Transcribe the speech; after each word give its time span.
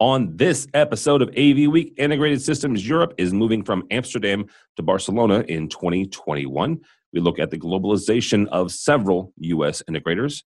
On 0.00 0.34
this 0.34 0.66
episode 0.72 1.20
of 1.20 1.28
AV 1.36 1.70
Week, 1.70 1.92
Integrated 1.98 2.40
Systems 2.40 2.88
Europe 2.88 3.12
is 3.18 3.34
moving 3.34 3.62
from 3.62 3.84
Amsterdam 3.90 4.46
to 4.76 4.82
Barcelona 4.82 5.44
in 5.46 5.68
2021. 5.68 6.80
We 7.12 7.20
look 7.20 7.38
at 7.38 7.50
the 7.50 7.58
globalization 7.58 8.48
of 8.48 8.72
several 8.72 9.34
U.S. 9.36 9.82
integrators 9.90 10.42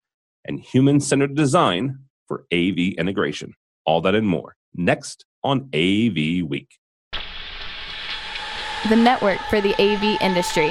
and 0.46 0.58
human 0.58 1.00
centered 1.00 1.34
design 1.34 1.98
for 2.28 2.46
AV 2.50 2.94
integration. 2.96 3.52
All 3.84 4.00
that 4.00 4.14
and 4.14 4.26
more 4.26 4.56
next 4.74 5.26
on 5.44 5.68
AV 5.74 6.48
Week. 6.48 6.78
The 8.88 8.96
network 8.96 9.40
for 9.50 9.60
the 9.60 9.74
AV 9.78 10.16
industry. 10.22 10.70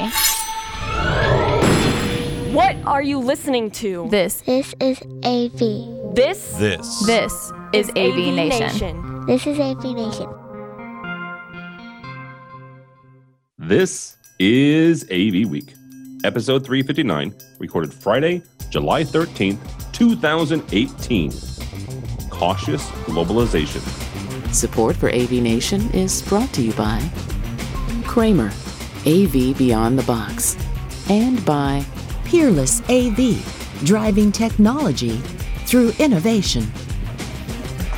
What 2.51 2.75
are 2.85 3.01
you 3.01 3.17
listening 3.17 3.71
to? 3.79 4.09
This 4.09 4.41
This 4.41 4.75
is 4.81 5.01
AV. 5.23 6.13
This 6.13 6.51
This. 6.57 6.99
this 7.05 7.53
is 7.71 7.89
AV, 7.91 8.33
Nation. 8.35 9.25
This 9.25 9.47
is 9.47 9.57
AV 9.57 9.83
Nation. 9.95 10.27
This 13.57 14.17
is 14.37 15.05
AV 15.05 15.49
Week, 15.49 15.73
episode 16.25 16.65
359, 16.65 17.33
recorded 17.59 17.93
Friday, 17.93 18.41
July 18.69 19.05
13th, 19.05 19.57
2018. 19.93 21.31
Cautious 22.29 22.85
globalization. 23.07 23.79
Support 24.53 24.97
for 24.97 25.07
AV 25.07 25.31
Nation 25.41 25.89
is 25.91 26.21
brought 26.23 26.51
to 26.51 26.61
you 26.61 26.73
by 26.73 26.99
Kramer, 28.03 28.51
AV 29.05 29.57
Beyond 29.57 29.97
the 29.97 30.03
Box, 30.03 30.57
and 31.09 31.45
by 31.45 31.85
Peerless 32.31 32.79
AV, 32.89 33.43
driving 33.83 34.31
technology 34.31 35.17
through 35.65 35.91
innovation. 35.99 36.65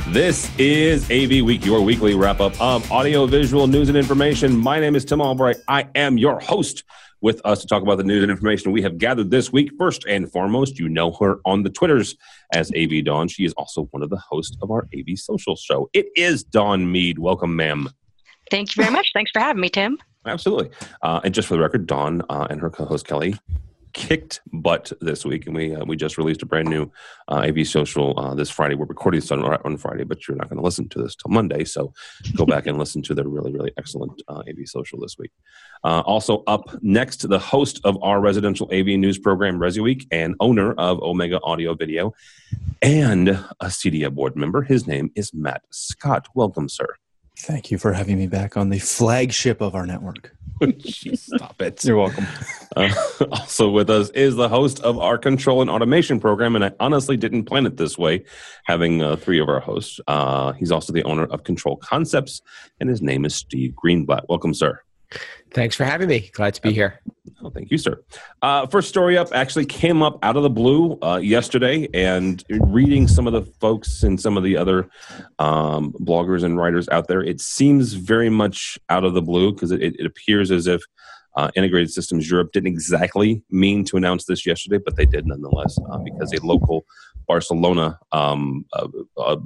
This 0.08 0.50
is 0.58 1.08
AV 1.08 1.44
Week, 1.44 1.64
your 1.64 1.80
weekly 1.80 2.16
wrap 2.16 2.40
up 2.40 2.60
of 2.60 2.90
audio, 2.90 3.26
visual 3.26 3.68
news 3.68 3.88
and 3.88 3.96
information. 3.96 4.56
My 4.56 4.80
name 4.80 4.96
is 4.96 5.04
Tim 5.04 5.20
Albright. 5.20 5.58
I 5.68 5.86
am 5.94 6.18
your 6.18 6.40
host. 6.40 6.82
With 7.20 7.40
us 7.44 7.60
to 7.60 7.68
talk 7.68 7.84
about 7.84 7.96
the 7.96 8.02
news 8.02 8.24
and 8.24 8.30
information 8.30 8.72
we 8.72 8.82
have 8.82 8.98
gathered 8.98 9.30
this 9.30 9.52
week. 9.52 9.70
First 9.78 10.04
and 10.04 10.30
foremost, 10.32 10.80
you 10.80 10.88
know 10.88 11.12
her 11.12 11.38
on 11.44 11.62
the 11.62 11.70
Twitters 11.70 12.16
as 12.52 12.72
AV 12.76 13.04
Dawn. 13.04 13.28
She 13.28 13.44
is 13.44 13.52
also 13.52 13.84
one 13.92 14.02
of 14.02 14.10
the 14.10 14.18
hosts 14.18 14.56
of 14.62 14.70
our 14.72 14.88
AV 14.94 15.16
Social 15.16 15.54
Show. 15.54 15.88
It 15.92 16.06
is 16.16 16.42
Dawn 16.42 16.90
Mead. 16.90 17.20
Welcome, 17.20 17.54
ma'am. 17.54 17.88
Thank 18.50 18.74
you 18.74 18.82
very 18.82 18.92
much. 18.92 19.12
Thanks 19.14 19.30
for 19.30 19.38
having 19.38 19.60
me, 19.60 19.70
Tim. 19.70 19.96
Absolutely. 20.26 20.70
Uh, 21.02 21.20
and 21.22 21.32
just 21.32 21.46
for 21.46 21.54
the 21.54 21.60
record, 21.60 21.86
Dawn 21.86 22.20
uh, 22.28 22.48
and 22.50 22.60
her 22.60 22.68
co-host 22.68 23.06
Kelly 23.06 23.36
kicked 23.94 24.40
butt 24.52 24.92
this 25.00 25.24
week, 25.24 25.46
and 25.46 25.56
we 25.56 25.74
uh, 25.74 25.84
we 25.84 25.96
just 25.96 26.18
released 26.18 26.42
a 26.42 26.46
brand 26.46 26.68
new 26.68 26.90
uh, 27.28 27.46
AV 27.48 27.66
Social 27.66 28.18
uh, 28.18 28.34
this 28.34 28.50
Friday. 28.50 28.74
We're 28.74 28.86
recording 28.86 29.20
this 29.20 29.30
on, 29.30 29.42
on 29.42 29.76
Friday, 29.78 30.04
but 30.04 30.28
you're 30.28 30.36
not 30.36 30.50
going 30.50 30.58
to 30.58 30.64
listen 30.64 30.88
to 30.90 31.02
this 31.02 31.16
till 31.16 31.30
Monday, 31.30 31.64
so 31.64 31.92
go 32.36 32.44
back 32.54 32.66
and 32.66 32.78
listen 32.78 33.00
to 33.02 33.14
the 33.14 33.26
really 33.26 33.52
really 33.52 33.72
excellent 33.78 34.20
uh, 34.28 34.42
AV 34.48 34.66
Social 34.66 35.00
this 35.00 35.16
week. 35.18 35.30
Uh, 35.82 36.00
also 36.00 36.42
up 36.46 36.76
next, 36.82 37.26
the 37.28 37.38
host 37.38 37.80
of 37.84 37.96
our 38.02 38.20
residential 38.20 38.68
AV 38.72 38.86
news 38.98 39.18
program, 39.18 39.58
Resi 39.58 39.82
Week, 39.82 40.06
and 40.10 40.34
owner 40.40 40.74
of 40.74 41.00
Omega 41.00 41.40
Audio 41.42 41.74
Video, 41.74 42.12
and 42.82 43.28
a 43.28 43.66
CEDIA 43.66 44.12
board 44.12 44.36
member. 44.36 44.62
His 44.62 44.86
name 44.86 45.10
is 45.14 45.32
Matt 45.32 45.62
Scott. 45.70 46.28
Welcome, 46.34 46.68
sir. 46.68 46.96
Thank 47.38 47.70
you 47.70 47.78
for 47.78 47.92
having 47.92 48.18
me 48.18 48.26
back 48.26 48.56
on 48.56 48.70
the 48.70 48.78
flagship 48.78 49.60
of 49.60 49.74
our 49.74 49.86
network. 49.86 50.36
Stop 51.14 51.60
it. 51.62 51.84
You're 51.84 51.96
welcome. 51.96 52.26
Uh, 52.76 52.90
also 53.30 53.70
with 53.70 53.90
us 53.90 54.10
is 54.10 54.36
the 54.36 54.48
host 54.48 54.80
of 54.80 54.98
our 54.98 55.18
control 55.18 55.60
and 55.60 55.70
automation 55.70 56.20
program, 56.20 56.56
and 56.56 56.64
I 56.64 56.72
honestly 56.80 57.16
didn't 57.16 57.44
plan 57.44 57.66
it 57.66 57.76
this 57.76 57.98
way, 57.98 58.24
having 58.64 59.02
uh, 59.02 59.16
three 59.16 59.40
of 59.40 59.48
our 59.48 59.60
hosts. 59.60 60.00
Uh, 60.06 60.52
he's 60.52 60.72
also 60.72 60.92
the 60.92 61.04
owner 61.04 61.24
of 61.24 61.44
Control 61.44 61.76
Concepts, 61.76 62.42
and 62.80 62.88
his 62.88 63.02
name 63.02 63.24
is 63.24 63.34
Steve 63.34 63.72
Greenblatt. 63.72 64.24
Welcome, 64.28 64.54
sir. 64.54 64.80
Thanks 65.54 65.76
for 65.76 65.84
having 65.84 66.08
me. 66.08 66.30
Glad 66.32 66.54
to 66.54 66.62
be 66.62 66.72
here. 66.72 67.00
Oh, 67.42 67.50
thank 67.50 67.70
you, 67.70 67.78
sir. 67.78 68.02
Uh, 68.42 68.66
first 68.66 68.88
story 68.88 69.16
up 69.16 69.28
actually 69.32 69.66
came 69.66 70.02
up 70.02 70.18
out 70.22 70.36
of 70.36 70.42
the 70.42 70.50
blue 70.50 70.98
uh, 71.00 71.20
yesterday, 71.22 71.88
and 71.94 72.42
reading 72.48 73.06
some 73.06 73.26
of 73.26 73.32
the 73.32 73.42
folks 73.60 74.02
and 74.02 74.20
some 74.20 74.36
of 74.36 74.42
the 74.42 74.56
other 74.56 74.88
um, 75.38 75.92
bloggers 76.00 76.42
and 76.42 76.58
writers 76.58 76.88
out 76.88 77.06
there, 77.06 77.22
it 77.22 77.40
seems 77.40 77.92
very 77.92 78.28
much 78.28 78.78
out 78.88 79.04
of 79.04 79.14
the 79.14 79.22
blue 79.22 79.52
because 79.52 79.70
it, 79.70 79.80
it 79.82 80.06
appears 80.06 80.50
as 80.50 80.66
if 80.66 80.82
uh, 81.36 81.50
Integrated 81.54 81.92
Systems 81.92 82.28
Europe 82.28 82.50
didn't 82.52 82.68
exactly 82.68 83.42
mean 83.50 83.84
to 83.84 83.96
announce 83.96 84.24
this 84.24 84.44
yesterday, 84.44 84.78
but 84.84 84.96
they 84.96 85.06
did 85.06 85.26
nonetheless 85.26 85.78
uh, 85.90 85.98
because 85.98 86.32
a 86.32 86.44
local 86.44 86.84
Barcelona 87.28 87.98
um, 88.10 88.64
uh, 88.72 88.88
uh, 89.16 89.36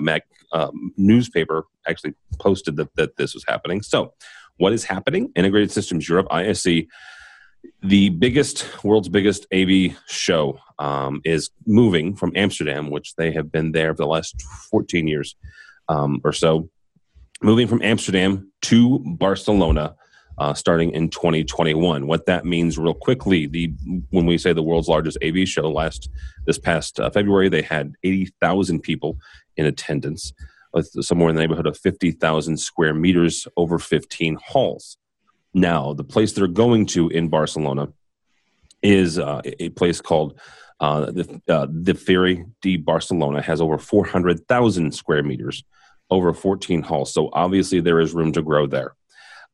Mac, 0.00 0.22
um, 0.52 0.92
newspaper 0.96 1.66
actually 1.88 2.14
posted 2.38 2.76
that, 2.76 2.94
that 2.96 3.16
this 3.16 3.34
was 3.34 3.44
happening. 3.46 3.82
So, 3.82 4.12
what 4.56 4.72
is 4.72 4.84
happening? 4.84 5.32
Integrated 5.34 5.70
Systems 5.70 6.08
Europe, 6.08 6.26
ISE, 6.30 6.84
the 7.82 8.10
biggest, 8.10 8.84
world's 8.84 9.08
biggest 9.08 9.46
AV 9.52 9.96
show, 10.06 10.58
um, 10.78 11.20
is 11.24 11.50
moving 11.66 12.14
from 12.14 12.32
Amsterdam, 12.34 12.90
which 12.90 13.14
they 13.16 13.32
have 13.32 13.50
been 13.50 13.72
there 13.72 13.94
for 13.94 14.02
the 14.02 14.08
last 14.08 14.40
14 14.70 15.06
years 15.06 15.36
um, 15.88 16.20
or 16.24 16.32
so, 16.32 16.68
moving 17.42 17.66
from 17.66 17.82
Amsterdam 17.82 18.50
to 18.62 19.00
Barcelona. 19.18 19.94
Uh, 20.36 20.52
starting 20.52 20.90
in 20.90 21.08
2021, 21.08 22.08
what 22.08 22.26
that 22.26 22.44
means, 22.44 22.76
real 22.76 22.92
quickly, 22.92 23.46
the 23.46 23.72
when 24.10 24.26
we 24.26 24.36
say 24.36 24.52
the 24.52 24.64
world's 24.64 24.88
largest 24.88 25.16
AV 25.22 25.46
show, 25.46 25.70
last 25.70 26.10
this 26.44 26.58
past 26.58 26.98
uh, 26.98 27.08
February, 27.08 27.48
they 27.48 27.62
had 27.62 27.92
80,000 28.02 28.80
people 28.80 29.16
in 29.56 29.64
attendance 29.64 30.32
somewhere 30.82 31.30
in 31.30 31.36
the 31.36 31.42
neighborhood 31.42 31.66
of 31.66 31.78
50,000 31.78 32.56
square 32.56 32.94
meters 32.94 33.46
over 33.56 33.78
15 33.78 34.38
halls. 34.44 34.96
Now, 35.52 35.92
the 35.92 36.04
place 36.04 36.32
they're 36.32 36.46
going 36.46 36.86
to 36.86 37.08
in 37.08 37.28
Barcelona 37.28 37.88
is 38.82 39.18
uh, 39.18 39.40
a 39.44 39.70
place 39.70 40.00
called 40.00 40.38
uh, 40.80 41.06
the, 41.06 41.40
uh, 41.48 41.66
the 41.70 41.94
Fira 41.94 42.44
de 42.60 42.76
Barcelona, 42.76 43.40
has 43.40 43.60
over 43.60 43.78
400,000 43.78 44.92
square 44.92 45.22
meters 45.22 45.64
over 46.10 46.34
14 46.34 46.82
halls. 46.82 47.12
So 47.12 47.30
obviously 47.32 47.80
there 47.80 48.00
is 48.00 48.12
room 48.12 48.32
to 48.32 48.42
grow 48.42 48.66
there. 48.66 48.94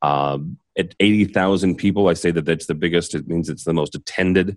Um, 0.03 0.59
at 0.79 0.95
80,000 0.99 1.77
people, 1.77 2.09
I 2.09 2.15
say 2.15 2.31
that 2.31 2.45
that's 2.45 2.67
the 2.67 2.75
biggest. 2.75 3.15
It 3.15 3.29
means 3.29 3.49
it's 3.49 3.65
the 3.65 3.75
most 3.75 3.95
attended 3.95 4.57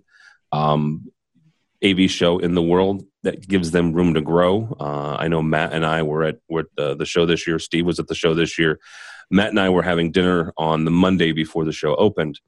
um, 0.52 1.12
AV 1.84 2.10
show 2.10 2.38
in 2.38 2.54
the 2.54 2.62
world 2.62 3.04
that 3.22 3.46
gives 3.46 3.70
them 3.70 3.92
room 3.92 4.14
to 4.14 4.20
grow. 4.20 4.76
Uh, 4.80 5.16
I 5.18 5.28
know 5.28 5.42
Matt 5.42 5.72
and 5.72 5.84
I 5.84 6.02
were 6.02 6.24
at, 6.24 6.38
were 6.48 6.60
at 6.60 6.82
uh, 6.82 6.94
the 6.94 7.06
show 7.06 7.26
this 7.26 7.46
year. 7.46 7.58
Steve 7.58 7.86
was 7.86 7.98
at 7.98 8.08
the 8.08 8.14
show 8.14 8.34
this 8.34 8.58
year. 8.58 8.78
Matt 9.30 9.50
and 9.50 9.60
I 9.60 9.68
were 9.68 9.82
having 9.82 10.10
dinner 10.10 10.52
on 10.56 10.84
the 10.84 10.90
Monday 10.90 11.32
before 11.32 11.64
the 11.64 11.72
show 11.72 11.94
opened, 11.96 12.40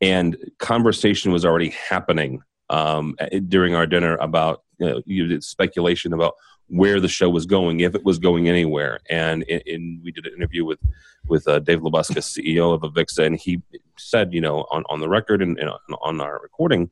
and 0.00 0.36
conversation 0.58 1.32
was 1.32 1.44
already 1.44 1.70
happening 1.70 2.42
um, 2.70 3.16
during 3.48 3.74
our 3.74 3.86
dinner 3.86 4.16
about 4.16 4.62
you 4.78 5.26
know, 5.26 5.40
speculation 5.40 6.12
about 6.12 6.34
where 6.68 7.00
the 7.00 7.08
show 7.08 7.28
was 7.28 7.44
going, 7.44 7.80
if 7.80 7.94
it 7.94 8.04
was 8.04 8.18
going 8.18 8.48
anywhere. 8.48 9.00
And 9.10 9.42
in, 9.42 9.60
in 9.66 10.00
we 10.02 10.12
did 10.12 10.26
an 10.26 10.34
interview 10.34 10.64
with 10.64 10.78
with 11.26 11.46
uh, 11.46 11.58
Dave 11.58 11.80
Labuska, 11.80 12.18
CEO 12.18 12.72
of 12.72 12.80
Avixa, 12.82 13.24
and 13.24 13.38
he 13.38 13.60
said, 13.96 14.32
you 14.32 14.40
know, 14.40 14.66
on, 14.70 14.84
on 14.88 15.00
the 15.00 15.08
record 15.08 15.42
and, 15.42 15.58
and 15.58 15.70
on 16.02 16.20
our 16.20 16.40
recording, 16.42 16.90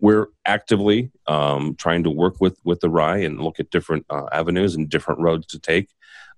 we're 0.00 0.28
actively 0.44 1.10
um, 1.26 1.74
trying 1.76 2.04
to 2.04 2.10
work 2.10 2.40
with 2.40 2.58
with 2.64 2.80
the 2.80 2.90
RAI 2.90 3.24
and 3.24 3.40
look 3.40 3.58
at 3.60 3.70
different 3.70 4.06
uh, 4.10 4.26
avenues 4.32 4.74
and 4.74 4.88
different 4.88 5.20
roads 5.20 5.46
to 5.48 5.58
take. 5.58 5.88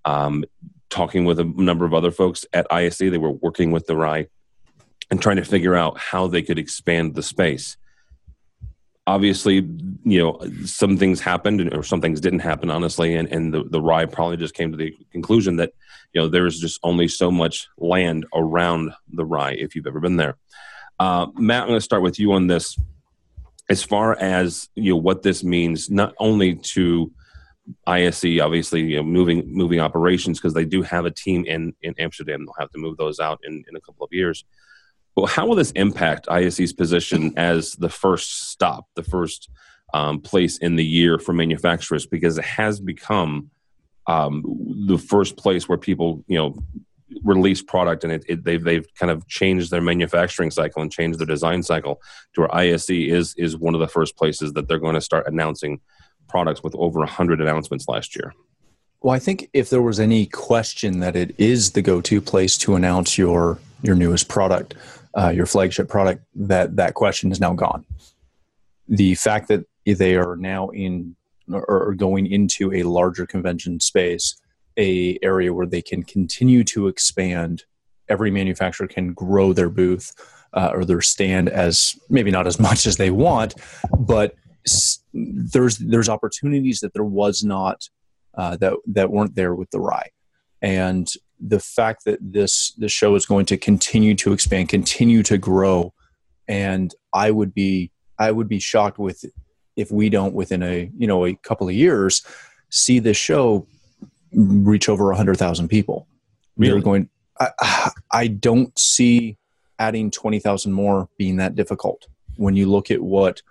Um, 0.04 0.44
talking 0.88 1.24
with 1.24 1.38
a 1.38 1.44
number 1.44 1.84
of 1.84 1.94
other 1.94 2.10
folks 2.10 2.44
at 2.52 2.66
ISE, 2.70 2.98
they 2.98 3.18
were 3.18 3.30
working 3.30 3.70
with 3.70 3.86
the 3.86 3.96
RAI 3.96 4.26
and 5.10 5.20
trying 5.20 5.36
to 5.36 5.44
figure 5.44 5.76
out 5.76 5.98
how 5.98 6.26
they 6.26 6.42
could 6.42 6.58
expand 6.58 7.14
the 7.14 7.22
space. 7.22 7.76
Obviously, 9.06 9.56
you 10.04 10.20
know, 10.20 10.40
some 10.64 10.96
things 10.96 11.20
happened 11.20 11.74
or 11.74 11.82
some 11.82 12.00
things 12.00 12.20
didn't 12.20 12.40
happen, 12.40 12.70
honestly, 12.70 13.14
and, 13.14 13.28
and 13.32 13.52
the, 13.52 13.64
the 13.64 13.80
RAI 13.80 14.06
probably 14.06 14.36
just 14.36 14.54
came 14.54 14.70
to 14.70 14.76
the 14.76 14.96
conclusion 15.10 15.56
that, 15.56 15.72
you 16.12 16.20
know, 16.20 16.28
there's 16.28 16.60
just 16.60 16.78
only 16.82 17.08
so 17.08 17.30
much 17.30 17.68
land 17.78 18.26
around 18.34 18.92
the 19.12 19.24
RAI 19.24 19.54
if 19.54 19.74
you've 19.74 19.86
ever 19.86 20.00
been 20.00 20.16
there. 20.16 20.36
Uh, 20.98 21.26
Matt, 21.36 21.62
I'm 21.62 21.68
going 21.68 21.78
to 21.78 21.84
start 21.84 22.02
with 22.02 22.18
you 22.18 22.32
on 22.32 22.46
this 22.46 22.78
as 23.70 23.82
far 23.84 24.18
as 24.18 24.68
you 24.74 24.92
know 24.92 24.96
what 24.96 25.22
this 25.22 25.42
means 25.44 25.88
not 25.88 26.12
only 26.18 26.56
to 26.56 27.10
ISE 27.86 28.40
obviously 28.40 28.80
you 28.82 28.96
know 28.96 29.02
moving 29.02 29.44
moving 29.46 29.80
operations 29.80 30.38
because 30.38 30.54
they 30.54 30.64
do 30.64 30.82
have 30.82 31.06
a 31.06 31.10
team 31.10 31.44
in 31.46 31.72
in 31.82 31.94
Amsterdam. 31.98 32.44
They'll 32.44 32.54
have 32.58 32.72
to 32.72 32.78
move 32.78 32.96
those 32.96 33.20
out 33.20 33.40
in 33.44 33.64
in 33.68 33.76
a 33.76 33.80
couple 33.80 34.04
of 34.04 34.12
years. 34.12 34.44
But 35.14 35.26
how 35.26 35.46
will 35.46 35.56
this 35.56 35.72
impact 35.72 36.28
ISE's 36.28 36.72
position 36.72 37.32
as 37.36 37.72
the 37.72 37.88
first 37.88 38.50
stop 38.50 38.86
the 38.96 39.02
first 39.02 39.48
um, 39.94 40.20
place 40.20 40.58
in 40.58 40.76
the 40.76 40.84
year 40.84 41.18
for 41.18 41.32
manufacturers? 41.32 42.06
Because 42.06 42.38
it 42.38 42.44
has 42.44 42.80
become 42.80 43.50
um, 44.06 44.42
the 44.86 44.98
first 44.98 45.36
place 45.36 45.68
where 45.68 45.78
people 45.78 46.24
you 46.26 46.38
know 46.38 46.56
release 47.24 47.62
product 47.62 48.04
and 48.04 48.12
it, 48.12 48.24
it, 48.28 48.44
they've 48.44 48.62
they've 48.62 48.86
kind 48.94 49.10
of 49.10 49.26
changed 49.26 49.70
their 49.70 49.80
manufacturing 49.80 50.50
cycle 50.50 50.82
and 50.82 50.92
changed 50.92 51.18
their 51.18 51.26
design 51.26 51.62
cycle 51.62 52.00
to 52.34 52.42
where 52.42 52.54
ISE 52.54 52.90
is 52.90 53.34
is 53.36 53.56
one 53.56 53.74
of 53.74 53.80
the 53.80 53.88
first 53.88 54.16
places 54.16 54.52
that 54.52 54.68
they're 54.68 54.78
going 54.78 54.94
to 54.94 55.00
start 55.00 55.26
announcing 55.26 55.80
products 56.28 56.62
with 56.62 56.74
over 56.76 57.00
100 57.00 57.40
announcements 57.40 57.88
last 57.88 58.14
year. 58.14 58.32
Well, 59.02 59.14
I 59.14 59.18
think 59.18 59.48
if 59.52 59.70
there 59.70 59.82
was 59.82 59.98
any 59.98 60.26
question 60.26 61.00
that 61.00 61.16
it 61.16 61.34
is 61.38 61.72
the 61.72 61.82
go-to 61.82 62.20
place 62.20 62.56
to 62.58 62.74
announce 62.74 63.18
your 63.18 63.58
your 63.82 63.96
newest 63.96 64.28
product, 64.28 64.74
uh, 65.16 65.30
your 65.30 65.46
flagship 65.46 65.88
product, 65.88 66.24
that 66.34 66.76
that 66.76 66.94
question 66.94 67.32
is 67.32 67.40
now 67.40 67.54
gone. 67.54 67.84
The 68.88 69.14
fact 69.14 69.48
that 69.48 69.64
they 69.86 70.16
are 70.16 70.36
now 70.36 70.68
in 70.68 71.16
or 71.46 71.94
going 71.94 72.26
into 72.26 72.72
a 72.72 72.84
larger 72.84 73.26
convention 73.26 73.80
space, 73.80 74.40
a 74.80 75.18
area 75.22 75.52
where 75.52 75.66
they 75.66 75.82
can 75.82 76.02
continue 76.02 76.64
to 76.64 76.88
expand. 76.88 77.64
Every 78.08 78.30
manufacturer 78.30 78.88
can 78.88 79.12
grow 79.12 79.52
their 79.52 79.68
booth 79.68 80.12
uh, 80.54 80.70
or 80.72 80.84
their 80.84 81.02
stand 81.02 81.48
as 81.48 81.96
maybe 82.08 82.30
not 82.30 82.46
as 82.46 82.58
much 82.68 82.86
as 82.86 82.96
they 82.96 83.10
want, 83.10 83.54
but 83.98 84.34
there's 85.12 85.78
there's 85.78 86.08
opportunities 86.08 86.80
that 86.80 86.92
there 86.94 87.04
was 87.04 87.44
not 87.44 87.88
uh, 88.34 88.56
that 88.56 88.74
that 88.86 89.10
weren't 89.10 89.34
there 89.34 89.54
with 89.54 89.70
the 89.70 89.80
RAI, 89.80 90.10
and 90.62 91.08
the 91.38 91.60
fact 91.60 92.04
that 92.04 92.18
this 92.20 92.72
this 92.72 92.92
show 92.92 93.14
is 93.14 93.26
going 93.26 93.46
to 93.46 93.56
continue 93.56 94.14
to 94.16 94.32
expand, 94.32 94.68
continue 94.68 95.22
to 95.22 95.38
grow, 95.38 95.92
and 96.48 96.94
I 97.12 97.30
would 97.30 97.54
be 97.54 97.90
I 98.18 98.32
would 98.32 98.48
be 98.48 98.58
shocked 98.58 98.98
with 98.98 99.24
if 99.76 99.90
we 99.90 100.08
don't 100.08 100.34
within 100.34 100.62
a 100.62 100.90
you 100.96 101.06
know 101.06 101.26
a 101.26 101.34
couple 101.36 101.68
of 101.68 101.74
years 101.74 102.24
see 102.70 102.98
this 102.98 103.16
show 103.16 103.66
reach 104.32 104.88
over 104.88 105.10
a 105.10 105.16
hundred 105.16 105.36
thousand 105.36 105.68
people. 105.68 106.06
Really? 106.56 106.74
We're 106.74 106.80
going. 106.80 107.08
I, 107.38 107.90
I 108.12 108.26
don't 108.26 108.78
see 108.78 109.38
adding 109.78 110.10
twenty 110.10 110.38
thousand 110.38 110.72
more 110.72 111.08
being 111.16 111.36
that 111.36 111.54
difficult 111.54 112.06
when 112.36 112.56
you 112.56 112.66
look 112.66 112.90
at 112.90 113.00
what 113.00 113.42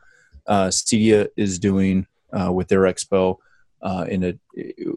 uh, 0.48 0.72
is 0.92 1.60
doing 1.60 2.08
uh, 2.34 2.52
with 2.52 2.68
their 2.68 2.82
expo 2.82 3.38
uh, 3.82 4.06
in 4.10 4.24
a 4.24 4.34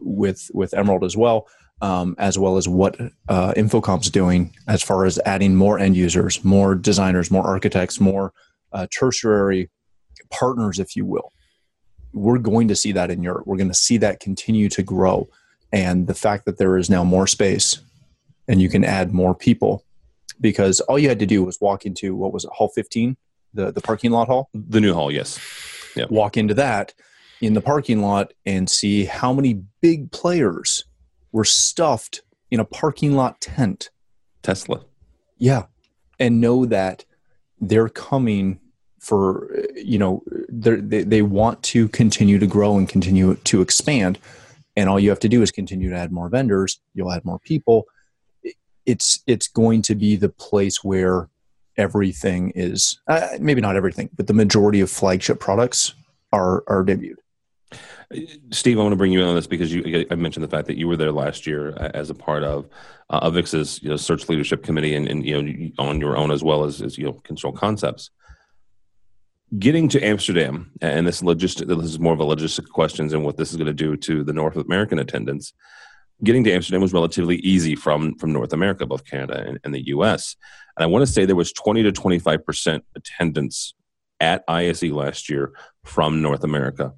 with 0.01 0.49
with 0.53 0.73
Emerald 0.73 1.03
as 1.03 1.15
well, 1.15 1.47
um, 1.81 2.15
as 2.17 2.37
well 2.37 2.57
as 2.57 2.67
what 2.67 2.99
uh, 3.29 3.53
InfoComm's 3.53 4.09
doing 4.09 4.53
as 4.67 4.81
far 4.81 5.05
as 5.05 5.19
adding 5.25 5.55
more 5.55 5.79
end 5.79 5.95
users, 5.95 6.43
more 6.43 6.75
designers, 6.75 7.31
more 7.31 7.45
architects, 7.45 7.99
more 7.99 8.33
uh, 8.71 8.87
tertiary 8.91 9.69
partners, 10.29 10.79
if 10.79 10.95
you 10.95 11.05
will. 11.05 11.31
We're 12.13 12.37
going 12.37 12.67
to 12.67 12.75
see 12.75 12.91
that 12.91 13.09
in 13.09 13.23
Europe. 13.23 13.47
We're 13.47 13.57
going 13.57 13.69
to 13.69 13.73
see 13.73 13.97
that 13.97 14.19
continue 14.19 14.69
to 14.69 14.83
grow, 14.83 15.29
and 15.73 16.07
the 16.07 16.13
fact 16.13 16.45
that 16.45 16.57
there 16.57 16.77
is 16.77 16.89
now 16.89 17.03
more 17.03 17.27
space, 17.27 17.81
and 18.47 18.61
you 18.61 18.69
can 18.69 18.85
add 18.85 19.11
more 19.11 19.35
people, 19.35 19.83
because 20.39 20.79
all 20.81 20.97
you 20.97 21.09
had 21.09 21.19
to 21.19 21.25
do 21.25 21.43
was 21.43 21.59
walk 21.59 21.85
into 21.85 22.15
what 22.15 22.31
was 22.31 22.45
it, 22.45 22.51
Hall 22.53 22.69
15, 22.69 23.17
the 23.53 23.71
the 23.71 23.81
parking 23.81 24.11
lot 24.11 24.27
hall, 24.27 24.49
the 24.53 24.79
new 24.79 24.93
hall, 24.93 25.11
yes. 25.11 25.39
Yep. 25.95 26.09
Walk 26.09 26.37
into 26.37 26.53
that 26.53 26.93
in 27.41 27.53
the 27.53 27.61
parking 27.61 28.01
lot 28.01 28.33
and 28.45 28.69
see 28.69 29.03
how 29.03 29.33
many 29.33 29.61
big 29.81 30.11
players 30.11 30.85
were 31.33 31.43
stuffed 31.43 32.21
in 32.49 32.59
a 32.59 32.65
parking 32.65 33.15
lot 33.15 33.41
tent. 33.41 33.89
Tesla. 34.43 34.85
Yeah. 35.37 35.65
And 36.19 36.39
know 36.39 36.65
that 36.65 37.05
they're 37.59 37.89
coming 37.89 38.59
for, 38.99 39.53
you 39.75 39.97
know, 39.97 40.23
they, 40.47 41.03
they 41.03 41.21
want 41.21 41.61
to 41.63 41.89
continue 41.89 42.39
to 42.39 42.47
grow 42.47 42.77
and 42.77 42.87
continue 42.87 43.35
to 43.35 43.61
expand. 43.61 44.19
And 44.75 44.89
all 44.89 44.99
you 44.99 45.09
have 45.09 45.19
to 45.19 45.29
do 45.29 45.41
is 45.41 45.51
continue 45.51 45.89
to 45.89 45.95
add 45.95 46.11
more 46.11 46.29
vendors. 46.29 46.79
You'll 46.93 47.11
add 47.11 47.25
more 47.25 47.39
people. 47.39 47.85
It's, 48.85 49.21
it's 49.27 49.47
going 49.47 49.81
to 49.83 49.95
be 49.95 50.15
the 50.15 50.29
place 50.29 50.83
where 50.83 51.29
everything 51.77 52.51
is, 52.55 52.99
uh, 53.07 53.29
maybe 53.39 53.61
not 53.61 53.75
everything, 53.75 54.09
but 54.15 54.27
the 54.27 54.33
majority 54.33 54.81
of 54.81 54.89
flagship 54.89 55.39
products 55.39 55.93
are, 56.31 56.63
are 56.67 56.83
debuted. 56.83 57.17
Steve, 58.51 58.77
I 58.77 58.81
want 58.81 58.91
to 58.91 58.97
bring 58.97 59.11
you 59.11 59.21
in 59.21 59.27
on 59.27 59.35
this 59.35 59.47
because 59.47 59.73
you 59.73 60.05
I 60.11 60.15
mentioned 60.15 60.43
the 60.43 60.49
fact 60.49 60.67
that 60.67 60.77
you 60.77 60.87
were 60.87 60.97
there 60.97 61.11
last 61.11 61.47
year 61.47 61.73
uh, 61.77 61.89
as 61.93 62.09
a 62.09 62.13
part 62.13 62.43
of 62.43 62.67
uh, 63.09 63.29
Avixa's 63.29 63.81
you 63.81 63.89
know, 63.89 63.95
search 63.95 64.29
leadership 64.29 64.63
committee 64.63 64.95
and, 64.95 65.07
and 65.07 65.25
you 65.25 65.41
know 65.41 65.71
on 65.79 65.99
your 65.99 66.15
own 66.17 66.31
as 66.31 66.43
well 66.43 66.63
as, 66.63 66.81
as 66.81 66.97
you 66.97 67.05
know 67.05 67.13
control 67.13 67.53
concepts. 67.53 68.11
Getting 69.59 69.87
to 69.89 70.03
Amsterdam, 70.03 70.71
and 70.81 71.05
this 71.05 71.21
logistic 71.21 71.67
this 71.67 71.85
is 71.85 71.99
more 71.99 72.13
of 72.13 72.19
a 72.19 72.25
logistic 72.25 72.69
questions 72.69 73.13
and 73.13 73.23
what 73.23 73.37
this 73.37 73.51
is 73.51 73.57
going 73.57 73.67
to 73.67 73.73
do 73.73 73.95
to 73.97 74.23
the 74.23 74.33
North 74.33 74.55
American 74.55 74.99
attendance. 74.99 75.53
Getting 76.23 76.43
to 76.45 76.51
Amsterdam 76.51 76.81
was 76.81 76.93
relatively 76.93 77.37
easy 77.37 77.75
from 77.75 78.15
from 78.15 78.31
North 78.31 78.53
America, 78.53 78.85
both 78.85 79.05
Canada 79.05 79.43
and, 79.45 79.59
and 79.63 79.73
the 79.73 79.87
U.S. 79.87 80.35
And 80.75 80.83
I 80.83 80.87
want 80.87 81.05
to 81.05 81.11
say 81.11 81.25
there 81.25 81.35
was 81.35 81.53
twenty 81.53 81.83
to 81.83 81.91
twenty 81.91 82.19
five 82.19 82.45
percent 82.45 82.83
attendance 82.95 83.75
at 84.19 84.43
ISE 84.47 84.83
last 84.83 85.29
year 85.29 85.51
from 85.83 86.21
North 86.21 86.43
America 86.43 86.93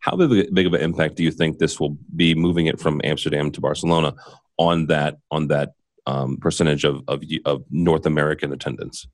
how 0.00 0.16
big, 0.16 0.52
big 0.52 0.66
of 0.66 0.74
an 0.74 0.80
impact 0.80 1.14
do 1.16 1.22
you 1.22 1.30
think 1.30 1.58
this 1.58 1.78
will 1.78 1.96
be 2.16 2.34
moving 2.34 2.66
it 2.66 2.80
from 2.80 3.00
Amsterdam 3.04 3.50
to 3.52 3.60
Barcelona 3.60 4.14
on 4.56 4.86
that 4.86 5.18
on 5.30 5.48
that 5.48 5.72
um, 6.06 6.38
percentage 6.38 6.84
of, 6.84 7.02
of, 7.06 7.22
of 7.44 7.64
North 7.70 8.06
American 8.06 8.52
attendance? 8.52 9.06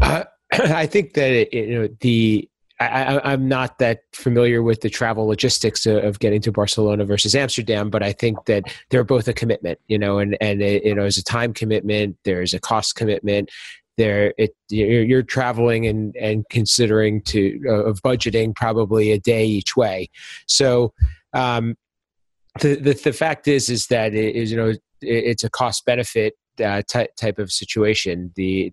Uh, 0.00 0.24
I 0.74 0.86
think 0.86 1.14
that 1.14 1.30
it, 1.30 1.52
you 1.52 1.78
know 1.78 1.88
the 2.00 2.48
I, 2.80 3.34
am 3.34 3.46
not 3.46 3.78
that 3.78 4.04
familiar 4.14 4.62
with 4.62 4.80
the 4.80 4.88
travel 4.88 5.26
logistics 5.26 5.84
of 5.84 6.18
getting 6.18 6.40
to 6.40 6.50
Barcelona 6.50 7.04
versus 7.04 7.34
Amsterdam, 7.34 7.90
but 7.90 8.02
I 8.02 8.12
think 8.12 8.46
that 8.46 8.64
they're 8.88 9.04
both 9.04 9.28
a 9.28 9.34
commitment, 9.34 9.78
you 9.88 9.98
know, 9.98 10.18
and 10.18 10.36
and 10.40 10.62
it, 10.62 10.84
you 10.84 10.94
know, 10.94 11.02
there's 11.02 11.18
a 11.18 11.24
time 11.24 11.52
commitment, 11.52 12.16
there's 12.24 12.54
a 12.54 12.58
cost 12.58 12.96
commitment, 12.96 13.50
there 13.98 14.32
it 14.38 14.54
you're, 14.70 15.22
traveling 15.22 15.86
and 15.86 16.16
and 16.16 16.44
considering 16.48 17.20
to 17.22 17.60
uh, 17.66 17.84
of 17.84 18.00
budgeting 18.00 18.54
probably 18.54 19.12
a 19.12 19.18
day 19.18 19.44
each 19.44 19.76
way. 19.76 20.08
So 20.46 20.94
um, 21.34 21.76
the, 22.60 22.76
the, 22.76 22.94
the 22.94 23.12
fact 23.12 23.46
is 23.46 23.68
is 23.68 23.88
that 23.88 24.14
it 24.14 24.34
is 24.34 24.50
you 24.50 24.56
know 24.56 24.72
it's 25.02 25.44
a 25.44 25.50
cost 25.50 25.84
benefit 25.84 26.34
uh, 26.64 26.82
type 26.88 27.14
type 27.16 27.38
of 27.38 27.52
situation. 27.52 28.32
The 28.36 28.72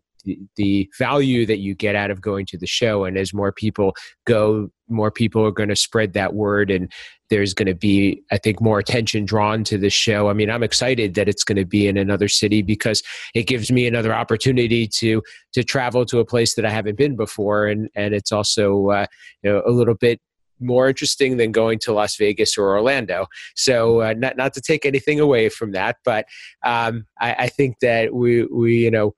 the, 0.55 0.89
value 0.97 1.45
that 1.45 1.59
you 1.59 1.75
get 1.75 1.95
out 1.95 2.11
of 2.11 2.21
going 2.21 2.45
to 2.45 2.57
the 2.57 2.67
show. 2.67 3.05
And 3.05 3.17
as 3.17 3.33
more 3.33 3.51
people 3.51 3.95
go 4.25 4.69
more 4.89 5.11
people 5.11 5.45
are 5.45 5.51
going 5.51 5.69
to 5.69 5.75
spread 5.75 6.13
that 6.13 6.33
word 6.33 6.71
and 6.71 6.89
there's 7.29 7.53
going 7.53 7.67
to 7.67 7.75
be 7.75 8.21
i 8.31 8.37
think 8.37 8.61
more 8.61 8.79
attention 8.79 9.25
drawn 9.25 9.63
to 9.65 9.77
the 9.77 9.89
show. 9.89 10.29
I 10.29 10.33
mean 10.33 10.49
i'm 10.49 10.63
excited 10.63 11.13
that 11.15 11.27
it's 11.27 11.43
going 11.43 11.57
to 11.57 11.65
be 11.65 11.87
in 11.87 11.97
another 11.97 12.27
city 12.27 12.61
because 12.61 13.03
it 13.33 13.47
gives 13.47 13.69
me 13.71 13.85
another 13.85 14.13
opportunity 14.13 14.87
to 14.87 15.21
to 15.53 15.63
travel 15.63 16.05
to 16.05 16.19
a 16.19 16.25
place 16.25 16.55
that 16.55 16.65
i 16.65 16.69
haven't 16.69 16.97
been 16.97 17.15
before. 17.15 17.67
And 17.67 17.89
and 17.95 18.13
it's 18.13 18.31
also 18.31 18.89
uh, 18.89 19.05
you 19.43 19.51
know 19.51 19.61
a 19.65 19.71
little 19.71 19.95
bit 19.95 20.21
more 20.59 20.87
interesting 20.87 21.37
than 21.37 21.51
going 21.51 21.79
to 21.79 21.93
Las 21.93 22.15
Vegas 22.17 22.57
or 22.57 22.69
Orlando. 22.69 23.27
So, 23.55 24.01
uh, 24.01 24.13
not 24.17 24.37
not 24.37 24.53
to 24.53 24.61
take 24.61 24.85
anything 24.85 25.19
away 25.19 25.49
from 25.49 25.71
that, 25.73 25.97
but 26.03 26.25
um, 26.63 27.05
I, 27.19 27.33
I, 27.33 27.47
think 27.47 27.79
that 27.81 28.13
we 28.13 28.45
we 28.45 28.77
you 28.77 28.91
know 28.91 29.13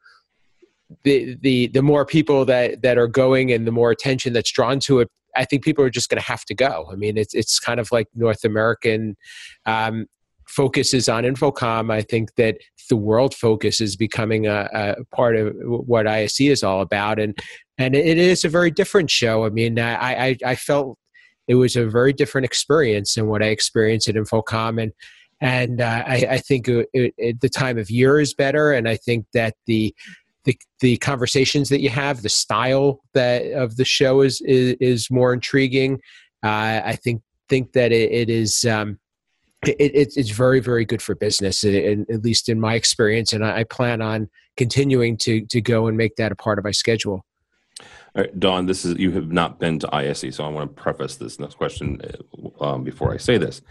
the 1.03 1.37
the 1.41 1.67
the 1.67 1.81
more 1.81 2.05
people 2.05 2.45
that 2.45 2.81
that 2.81 2.97
are 2.97 3.07
going 3.07 3.51
and 3.51 3.67
the 3.67 3.71
more 3.71 3.91
attention 3.91 4.33
that's 4.33 4.51
drawn 4.51 4.79
to 4.79 4.99
it 4.99 5.09
I 5.35 5.45
think 5.45 5.63
people 5.63 5.83
are 5.83 5.89
just 5.89 6.09
going 6.09 6.21
to 6.21 6.27
have 6.27 6.45
to 6.45 6.55
go. 6.55 6.87
I 6.91 6.95
mean, 6.95 7.17
it's 7.17 7.33
it's 7.33 7.59
kind 7.59 7.79
of 7.79 7.91
like 7.91 8.07
North 8.15 8.43
American 8.43 9.15
um, 9.65 10.07
focuses 10.47 11.07
on 11.07 11.23
InfoComm. 11.23 11.91
I 11.91 12.01
think 12.01 12.35
that 12.35 12.57
the 12.89 12.97
world 12.97 13.35
focus 13.35 13.79
is 13.79 13.95
becoming 13.95 14.47
a, 14.47 14.67
a, 14.73 15.05
part 15.15 15.35
of 15.35 15.53
what 15.59 16.07
ISE 16.07 16.41
is 16.41 16.63
all 16.63 16.81
about, 16.81 17.19
and 17.19 17.37
and 17.77 17.95
it 17.95 18.17
is 18.17 18.43
a 18.43 18.49
very 18.49 18.71
different 18.71 19.09
show. 19.09 19.45
I 19.45 19.49
mean, 19.49 19.79
I 19.79 20.27
I, 20.27 20.37
I 20.45 20.55
felt 20.55 20.97
it 21.47 21.55
was 21.55 21.75
a 21.75 21.87
very 21.87 22.13
different 22.13 22.45
experience 22.45 23.15
than 23.15 23.27
what 23.27 23.43
I 23.43 23.47
experienced 23.47 24.09
at 24.09 24.15
InfoComm, 24.15 24.81
and 24.81 24.91
and 25.41 25.79
uh, 25.79 26.03
I, 26.05 26.27
I, 26.31 26.37
think 26.39 26.67
it, 26.67 26.89
it, 26.93 27.39
the 27.39 27.47
time 27.47 27.77
of 27.77 27.89
year 27.89 28.19
is 28.19 28.33
better, 28.33 28.73
and 28.73 28.89
I 28.89 28.97
think 28.97 29.25
that 29.33 29.55
the 29.67 29.95
the 30.49 30.57
the 30.79 30.97
conversations 30.97 31.69
that 31.69 31.81
you 31.81 31.89
have, 31.89 32.21
the 32.21 32.29
style 32.29 33.01
that 33.13 33.45
of 33.53 33.77
the 33.77 33.85
show 33.85 34.21
is 34.21 34.41
is, 34.41 34.75
is 34.79 35.11
more 35.11 35.33
intriguing. 35.33 35.95
Uh, 36.43 36.81
I 36.83 36.95
think 36.95 37.21
think 37.47 37.73
that 37.73 37.91
it, 37.91 38.11
it 38.11 38.29
is. 38.29 38.65
Um, 38.65 38.99
it, 39.63 39.75
it, 39.77 40.13
it's 40.15 40.29
very 40.29 40.61
very 40.61 40.85
good 40.85 41.01
for 41.01 41.15
business 41.15 41.65
at 41.65 42.23
least 42.23 42.47
in 42.47 42.61
my 42.61 42.75
experience 42.75 43.33
and 43.33 43.43
I, 43.43 43.65
plan 43.65 44.01
on 44.01 44.29
continuing 44.55 45.17
to 45.17 45.45
to 45.47 45.59
go 45.59 45.87
and 45.87 45.97
make 45.97 46.15
that 46.15 46.31
a 46.31 46.35
part 46.35 46.59
of 46.59 46.63
my 46.63 46.71
schedule 46.71 47.25
all 48.15 48.23
right, 48.23 48.39
Dawn, 48.39 48.65
this 48.65 48.85
is 48.85 48.97
you 48.97 49.11
have 49.11 49.31
not 49.31 49.59
been 49.59 49.77
to 49.79 49.95
ISE, 49.95 50.33
so 50.33 50.45
I 50.45 50.47
want 50.47 50.75
to 50.75 50.81
preface 50.81 51.17
this 51.17 51.39
next 51.39 51.55
question 51.55 52.01
uh, 52.01 52.63
um, 52.63 52.83
before 52.83 53.13
I 53.13 53.17
say 53.17 53.37
this. 53.37 53.61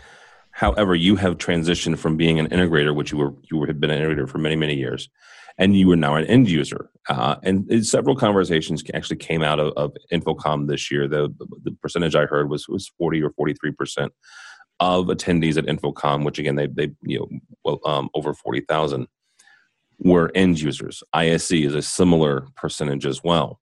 However, 0.51 0.95
you 0.95 1.17
have 1.17 1.39
transitioned 1.39 1.99
from 1.99 2.17
being 2.17 2.39
an 2.39 2.49
integrator, 2.49 2.95
which 2.95 3.13
you 3.13 3.19
were 3.19 3.35
you 3.51 3.65
had 3.65 3.81
been 3.81 3.91
an 3.91 4.01
integrator 4.01 4.29
for 4.29 4.39
many 4.39 4.57
many 4.57 4.75
years, 4.75 5.09
and 5.59 5.77
you 5.77 5.91
are 5.93 5.97
now 5.97 6.15
an 6.15 6.25
end 6.27 6.49
user. 6.49 6.89
Uh, 7.09 7.37
and 7.43 7.87
several 7.87 8.15
conversations 8.15 8.83
actually 8.95 9.17
came 9.17 9.43
out 9.43 9.59
of, 9.59 9.73
of 9.77 9.93
InfoComm 10.13 10.69
this 10.69 10.91
year. 10.91 11.09
The, 11.09 11.29
the 11.63 11.73
percentage 11.83 12.15
I 12.15 12.27
heard 12.27 12.49
was 12.49 12.69
was 12.69 12.89
forty 12.99 13.23
or 13.23 13.31
forty 13.31 13.55
three 13.55 13.73
percent 13.73 14.13
of 14.81 15.07
attendees 15.07 15.57
at 15.57 15.67
InfoComm, 15.67 16.25
which 16.25 16.39
again 16.39 16.57
they 16.57 16.67
they 16.69 16.91
you 17.03 17.19
know 17.19 17.29
well 17.65 17.81
um, 17.85 18.09
over 18.15 18.35
forty 18.35 18.61
thousand 18.61 19.09
were 19.99 20.31
end 20.35 20.61
users. 20.61 21.03
ISE 21.13 21.51
is 21.51 21.75
a 21.75 21.83
similar 21.83 22.47
percentage 22.55 23.05
as 23.05 23.25
well. 23.25 23.59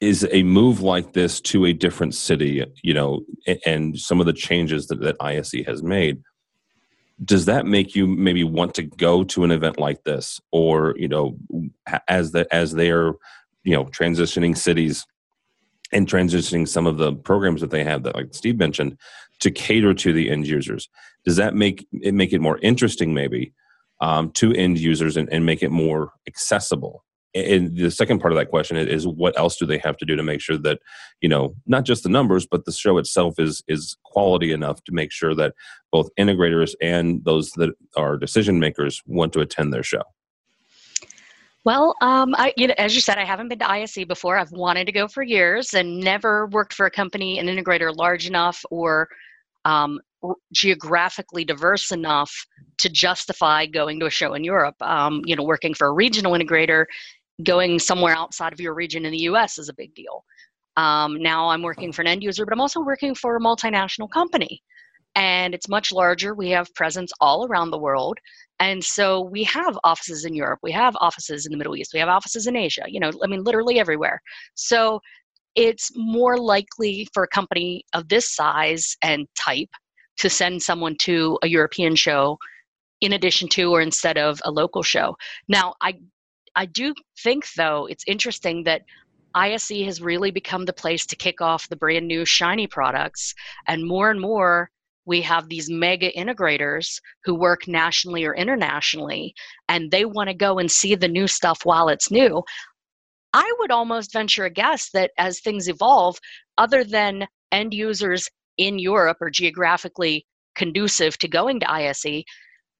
is 0.00 0.26
a 0.32 0.42
move 0.42 0.80
like 0.80 1.12
this 1.12 1.40
to 1.40 1.64
a 1.66 1.72
different 1.72 2.14
city, 2.14 2.64
you 2.82 2.94
know, 2.94 3.20
and 3.64 3.98
some 3.98 4.20
of 4.20 4.26
the 4.26 4.32
changes 4.32 4.86
that, 4.88 5.00
that 5.00 5.16
ISE 5.20 5.54
has 5.66 5.82
made, 5.82 6.22
does 7.22 7.44
that 7.44 7.66
make 7.66 7.94
you 7.94 8.06
maybe 8.06 8.42
want 8.42 8.74
to 8.74 8.82
go 8.82 9.22
to 9.24 9.44
an 9.44 9.50
event 9.50 9.78
like 9.78 10.02
this, 10.04 10.40
or 10.50 10.94
you 10.96 11.08
know, 11.08 11.36
as 12.08 12.32
the 12.32 12.52
as 12.52 12.72
they're 12.72 13.12
you 13.62 13.74
know 13.74 13.84
transitioning 13.86 14.56
cities 14.56 15.06
and 15.92 16.08
transitioning 16.08 16.66
some 16.66 16.86
of 16.86 16.96
the 16.96 17.12
programs 17.12 17.60
that 17.60 17.70
they 17.70 17.84
have 17.84 18.02
that, 18.02 18.16
like 18.16 18.34
Steve 18.34 18.58
mentioned, 18.58 18.98
to 19.40 19.50
cater 19.50 19.94
to 19.94 20.12
the 20.12 20.30
end 20.30 20.46
users? 20.46 20.88
Does 21.24 21.36
that 21.36 21.54
make 21.54 21.86
it 21.92 22.14
make 22.14 22.32
it 22.32 22.40
more 22.40 22.58
interesting, 22.58 23.14
maybe, 23.14 23.52
um, 24.00 24.30
to 24.32 24.52
end 24.52 24.78
users 24.78 25.16
and, 25.16 25.32
and 25.32 25.46
make 25.46 25.62
it 25.62 25.70
more 25.70 26.12
accessible? 26.26 27.04
And 27.34 27.76
the 27.76 27.90
second 27.90 28.20
part 28.20 28.32
of 28.32 28.38
that 28.38 28.50
question 28.50 28.76
is 28.76 29.06
what 29.06 29.36
else 29.38 29.56
do 29.56 29.66
they 29.66 29.78
have 29.78 29.96
to 29.96 30.04
do 30.04 30.14
to 30.16 30.22
make 30.22 30.40
sure 30.40 30.56
that 30.56 30.80
you 31.20 31.28
know 31.28 31.54
not 31.66 31.84
just 31.84 32.02
the 32.02 32.08
numbers 32.08 32.46
but 32.46 32.64
the 32.64 32.72
show 32.72 32.98
itself 32.98 33.38
is 33.38 33.62
is 33.68 33.96
quality 34.04 34.52
enough 34.52 34.82
to 34.84 34.92
make 34.92 35.10
sure 35.10 35.34
that 35.34 35.54
both 35.90 36.08
integrators 36.18 36.74
and 36.80 37.24
those 37.24 37.50
that 37.52 37.70
are 37.96 38.16
decision 38.16 38.58
makers 38.58 39.02
want 39.06 39.32
to 39.32 39.40
attend 39.40 39.72
their 39.72 39.82
show 39.82 40.02
well, 41.66 41.94
um, 42.02 42.34
I, 42.36 42.52
you 42.58 42.66
know, 42.66 42.74
as 42.76 42.94
you 42.94 43.00
said, 43.00 43.16
I 43.16 43.24
haven't 43.24 43.48
been 43.48 43.60
to 43.60 43.70
ISE 43.70 44.04
before. 44.06 44.36
I've 44.36 44.52
wanted 44.52 44.84
to 44.84 44.92
go 44.92 45.08
for 45.08 45.22
years 45.22 45.72
and 45.72 45.98
never 45.98 46.46
worked 46.48 46.74
for 46.74 46.84
a 46.84 46.90
company, 46.90 47.38
an 47.38 47.46
integrator 47.46 47.96
large 47.96 48.26
enough 48.26 48.62
or 48.70 49.08
um, 49.64 49.98
geographically 50.52 51.44
diverse 51.44 51.90
enough 51.90 52.46
to 52.78 52.88
justify 52.88 53.66
going 53.66 53.98
to 54.00 54.06
a 54.06 54.10
show 54.10 54.34
in 54.34 54.44
Europe. 54.44 54.76
Um, 54.80 55.22
you 55.24 55.36
know, 55.36 55.42
working 55.42 55.74
for 55.74 55.86
a 55.86 55.92
regional 55.92 56.32
integrator 56.32 56.84
going 57.42 57.78
somewhere 57.78 58.14
outside 58.14 58.52
of 58.52 58.60
your 58.60 58.74
region 58.74 59.04
in 59.04 59.12
the 59.12 59.18
US 59.18 59.58
is 59.58 59.68
a 59.68 59.74
big 59.74 59.94
deal. 59.94 60.24
Um, 60.76 61.22
now 61.22 61.48
I'm 61.48 61.62
working 61.62 61.92
for 61.92 62.02
an 62.02 62.08
end 62.08 62.22
user, 62.22 62.44
but 62.44 62.52
I'm 62.52 62.60
also 62.60 62.80
working 62.80 63.14
for 63.14 63.36
a 63.36 63.40
multinational 63.40 64.10
company. 64.10 64.62
And 65.16 65.54
it's 65.54 65.68
much 65.68 65.92
larger. 65.92 66.34
We 66.34 66.50
have 66.50 66.74
presence 66.74 67.12
all 67.20 67.46
around 67.46 67.70
the 67.70 67.78
world. 67.78 68.18
And 68.60 68.82
so 68.82 69.20
we 69.20 69.44
have 69.44 69.78
offices 69.84 70.24
in 70.24 70.34
Europe, 70.34 70.60
we 70.62 70.72
have 70.72 70.96
offices 71.00 71.46
in 71.46 71.52
the 71.52 71.58
Middle 71.58 71.76
East, 71.76 71.92
we 71.92 72.00
have 72.00 72.08
offices 72.08 72.46
in 72.46 72.56
Asia, 72.56 72.84
you 72.86 73.00
know, 73.00 73.10
I 73.22 73.26
mean, 73.26 73.42
literally 73.42 73.80
everywhere. 73.80 74.20
So 74.54 75.00
it's 75.56 75.90
more 75.94 76.36
likely 76.38 77.08
for 77.12 77.24
a 77.24 77.28
company 77.28 77.84
of 77.92 78.08
this 78.08 78.34
size 78.34 78.96
and 79.02 79.26
type 79.36 79.68
to 80.18 80.30
send 80.30 80.62
someone 80.62 80.96
to 80.98 81.38
a 81.42 81.48
European 81.48 81.96
show 81.96 82.38
in 83.00 83.12
addition 83.12 83.48
to 83.48 83.72
or 83.72 83.80
instead 83.80 84.16
of 84.16 84.40
a 84.44 84.50
local 84.50 84.82
show. 84.82 85.16
Now, 85.48 85.74
I 85.80 85.94
I 86.56 86.66
do 86.66 86.94
think, 87.22 87.46
though, 87.56 87.86
it's 87.86 88.04
interesting 88.06 88.64
that 88.64 88.82
ISE 89.34 89.82
has 89.84 90.00
really 90.00 90.30
become 90.30 90.64
the 90.64 90.72
place 90.72 91.06
to 91.06 91.16
kick 91.16 91.40
off 91.40 91.68
the 91.68 91.76
brand 91.76 92.06
new 92.06 92.24
shiny 92.24 92.66
products. 92.66 93.34
And 93.66 93.86
more 93.86 94.10
and 94.10 94.20
more, 94.20 94.70
we 95.06 95.20
have 95.22 95.48
these 95.48 95.68
mega 95.68 96.10
integrators 96.12 97.00
who 97.24 97.34
work 97.34 97.66
nationally 97.68 98.24
or 98.24 98.34
internationally, 98.34 99.34
and 99.68 99.90
they 99.90 100.04
want 100.04 100.28
to 100.28 100.34
go 100.34 100.58
and 100.58 100.70
see 100.70 100.94
the 100.94 101.08
new 101.08 101.26
stuff 101.26 101.60
while 101.64 101.88
it's 101.88 102.10
new. 102.10 102.42
I 103.32 103.52
would 103.58 103.72
almost 103.72 104.12
venture 104.12 104.44
a 104.44 104.50
guess 104.50 104.90
that 104.92 105.10
as 105.18 105.40
things 105.40 105.68
evolve, 105.68 106.16
other 106.56 106.84
than 106.84 107.26
end 107.50 107.74
users 107.74 108.28
in 108.56 108.78
Europe 108.78 109.18
or 109.20 109.30
geographically 109.30 110.24
conducive 110.54 111.18
to 111.18 111.28
going 111.28 111.58
to 111.60 111.70
ISE, 111.70 112.22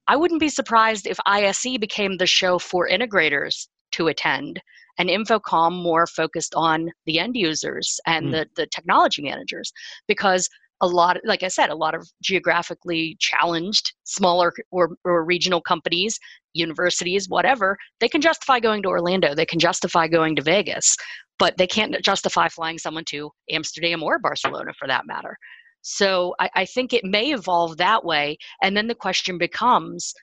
I 0.06 0.16
wouldn't 0.16 0.40
be 0.40 0.48
surprised 0.48 1.06
if 1.06 1.18
ISE 1.26 1.78
became 1.78 2.16
the 2.16 2.26
show 2.26 2.58
for 2.58 2.88
integrators 2.88 3.68
to 3.92 4.08
attend 4.08 4.60
and 4.98 5.08
InfoComm 5.08 5.82
more 5.82 6.06
focused 6.06 6.54
on 6.54 6.90
the 7.06 7.18
end 7.18 7.36
users 7.36 7.98
and 8.06 8.26
mm. 8.26 8.32
the, 8.32 8.46
the 8.56 8.66
technology 8.66 9.22
managers 9.22 9.72
because 10.08 10.48
a 10.80 10.86
lot 10.86 11.16
like 11.24 11.42
i 11.42 11.48
said 11.48 11.70
a 11.70 11.74
lot 11.74 11.94
of 11.94 12.06
geographically 12.20 13.16
challenged 13.20 13.92
smaller 14.02 14.52
or, 14.72 14.90
or 15.04 15.24
regional 15.24 15.60
companies 15.60 16.18
universities 16.52 17.28
whatever 17.28 17.78
they 18.00 18.08
can 18.08 18.20
justify 18.20 18.58
going 18.58 18.82
to 18.82 18.88
orlando 18.88 19.34
they 19.34 19.46
can 19.46 19.60
justify 19.60 20.08
going 20.08 20.34
to 20.34 20.42
vegas 20.42 20.96
but 21.38 21.56
they 21.58 21.66
can't 21.66 21.96
justify 22.02 22.48
flying 22.48 22.76
someone 22.76 23.04
to 23.04 23.30
amsterdam 23.50 24.02
or 24.02 24.18
barcelona 24.18 24.72
for 24.76 24.88
that 24.88 25.06
matter 25.06 25.36
so 25.86 26.34
I, 26.40 26.50
I 26.54 26.64
think 26.64 26.94
it 26.94 27.04
may 27.04 27.32
evolve 27.32 27.76
that 27.76 28.06
way. 28.06 28.38
And 28.62 28.74
then 28.74 28.88
the 28.88 28.94
question 28.94 29.36
becomes 29.36 30.14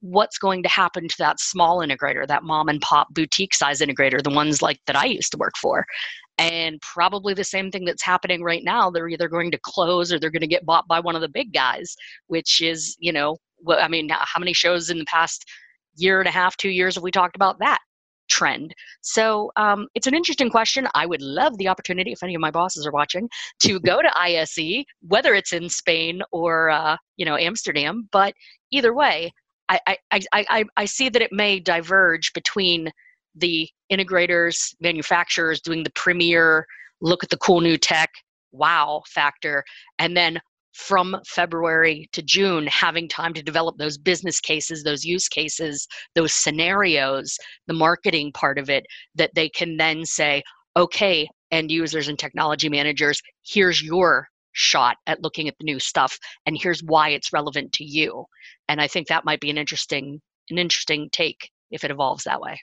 what's 0.00 0.36
going 0.36 0.64
to 0.64 0.68
happen 0.68 1.06
to 1.06 1.14
that 1.18 1.38
small 1.38 1.78
integrator, 1.78 2.26
that 2.26 2.42
mom 2.42 2.68
and 2.68 2.80
pop 2.80 3.06
boutique 3.14 3.54
size 3.54 3.80
integrator, 3.80 4.20
the 4.20 4.34
ones 4.34 4.62
like 4.62 4.80
that 4.88 4.96
I 4.96 5.04
used 5.04 5.30
to 5.30 5.38
work 5.38 5.54
for. 5.56 5.86
And 6.38 6.80
probably 6.80 7.34
the 7.34 7.44
same 7.44 7.70
thing 7.70 7.84
that's 7.84 8.02
happening 8.02 8.42
right 8.42 8.64
now. 8.64 8.90
They're 8.90 9.08
either 9.08 9.28
going 9.28 9.52
to 9.52 9.60
close 9.62 10.12
or 10.12 10.18
they're 10.18 10.28
going 10.28 10.40
to 10.40 10.48
get 10.48 10.66
bought 10.66 10.88
by 10.88 10.98
one 10.98 11.14
of 11.14 11.20
the 11.20 11.28
big 11.28 11.52
guys, 11.52 11.94
which 12.26 12.60
is, 12.60 12.96
you 12.98 13.12
know, 13.12 13.36
I 13.68 13.86
mean, 13.86 14.08
how 14.10 14.40
many 14.40 14.54
shows 14.54 14.90
in 14.90 14.98
the 14.98 15.04
past 15.04 15.44
year 15.94 16.18
and 16.18 16.28
a 16.28 16.32
half, 16.32 16.56
two 16.56 16.70
years 16.70 16.96
have 16.96 17.04
we 17.04 17.12
talked 17.12 17.36
about 17.36 17.60
that? 17.60 17.78
Trend. 18.30 18.74
So 19.02 19.50
um, 19.56 19.88
it's 19.94 20.06
an 20.06 20.14
interesting 20.14 20.50
question. 20.50 20.88
I 20.94 21.06
would 21.06 21.20
love 21.20 21.58
the 21.58 21.68
opportunity, 21.68 22.12
if 22.12 22.22
any 22.22 22.34
of 22.34 22.40
my 22.40 22.50
bosses 22.50 22.86
are 22.86 22.92
watching, 22.92 23.28
to 23.62 23.80
go 23.90 24.00
to 24.00 24.18
ISE, 24.18 24.84
whether 25.06 25.34
it's 25.34 25.52
in 25.52 25.68
Spain 25.68 26.22
or 26.32 26.70
uh, 26.70 26.96
you 27.16 27.26
know 27.26 27.36
Amsterdam. 27.36 28.08
But 28.12 28.34
either 28.70 28.94
way, 28.94 29.32
I, 29.68 29.80
I, 29.86 29.98
I, 30.10 30.22
I, 30.32 30.64
I 30.76 30.84
see 30.84 31.08
that 31.10 31.22
it 31.22 31.32
may 31.32 31.60
diverge 31.60 32.32
between 32.32 32.90
the 33.34 33.68
integrators, 33.92 34.74
manufacturers 34.80 35.60
doing 35.60 35.84
the 35.84 35.92
premier 35.94 36.66
look 37.00 37.22
at 37.22 37.30
the 37.30 37.38
cool 37.38 37.60
new 37.60 37.76
tech 37.76 38.10
wow 38.52 39.02
factor, 39.06 39.64
and 39.98 40.16
then 40.16 40.40
from 40.72 41.16
February 41.26 42.08
to 42.12 42.22
June, 42.22 42.66
having 42.66 43.08
time 43.08 43.34
to 43.34 43.42
develop 43.42 43.76
those 43.76 43.98
business 43.98 44.40
cases, 44.40 44.82
those 44.82 45.04
use 45.04 45.28
cases, 45.28 45.86
those 46.14 46.32
scenarios, 46.32 47.36
the 47.66 47.74
marketing 47.74 48.32
part 48.32 48.58
of 48.58 48.70
it, 48.70 48.84
that 49.14 49.34
they 49.34 49.48
can 49.48 49.76
then 49.76 50.04
say, 50.04 50.42
okay, 50.76 51.28
end 51.50 51.70
users 51.70 52.08
and 52.08 52.18
technology 52.18 52.68
managers, 52.68 53.20
here's 53.44 53.82
your 53.82 54.28
shot 54.52 54.96
at 55.06 55.22
looking 55.22 55.48
at 55.48 55.54
the 55.58 55.64
new 55.64 55.78
stuff 55.78 56.18
and 56.46 56.56
here's 56.60 56.82
why 56.82 57.10
it's 57.10 57.32
relevant 57.32 57.72
to 57.72 57.84
you. 57.84 58.24
And 58.68 58.80
i 58.80 58.86
think 58.86 59.06
that 59.08 59.24
might 59.24 59.40
be 59.40 59.50
an 59.50 59.58
interesting 59.58 60.20
an 60.50 60.58
interesting 60.58 61.08
take 61.12 61.50
if 61.70 61.84
it 61.84 61.90
evolves 61.90 62.24
that 62.24 62.40
way 62.40 62.58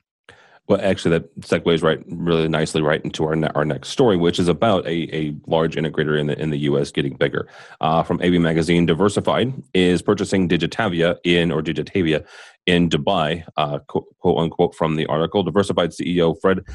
well, 0.67 0.81
actually, 0.81 1.11
that 1.17 1.39
segues 1.39 1.81
right 1.81 1.99
really 2.07 2.49
nicely 2.49 2.81
right 2.81 3.01
into 3.03 3.23
our 3.25 3.35
ne- 3.37 3.51
our 3.55 3.63
next 3.63 3.89
story, 3.89 4.17
which 4.17 4.37
is 4.37 4.49
about 4.49 4.85
a, 4.85 5.15
a 5.15 5.33
large 5.47 5.75
integrator 5.75 6.19
in 6.19 6.27
the 6.27 6.37
in 6.37 6.49
the 6.49 6.59
U.S. 6.59 6.91
getting 6.91 7.15
bigger. 7.15 7.47
Uh, 7.79 8.03
from 8.03 8.21
AV 8.21 8.33
Magazine, 8.33 8.85
Diversified 8.85 9.53
is 9.73 10.01
purchasing 10.01 10.49
Digitavia 10.49 11.17
in 11.23 11.51
or 11.51 11.61
Digitavia 11.61 12.25
in 12.65 12.89
Dubai. 12.89 13.45
Uh, 13.55 13.79
quote, 13.79 14.05
quote, 14.19 14.39
unquote 14.39 14.75
from 14.75 14.97
the 14.97 15.05
article, 15.05 15.41
Diversified 15.41 15.91
CEO 15.91 16.35
Fred 16.41 16.65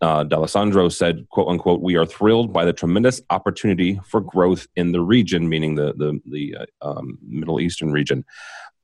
uh, 0.00 0.24
D'Alessandro 0.24 0.88
said, 0.88 1.28
"quote 1.30 1.48
unquote," 1.48 1.80
we 1.80 1.96
are 1.96 2.06
thrilled 2.06 2.52
by 2.52 2.64
the 2.64 2.72
tremendous 2.72 3.22
opportunity 3.30 4.00
for 4.04 4.20
growth 4.20 4.66
in 4.74 4.90
the 4.90 5.00
region, 5.00 5.48
meaning 5.48 5.76
the 5.76 5.94
the 5.96 6.20
the 6.26 6.56
uh, 6.56 6.98
um, 6.98 7.18
Middle 7.22 7.60
Eastern 7.60 7.92
region. 7.92 8.24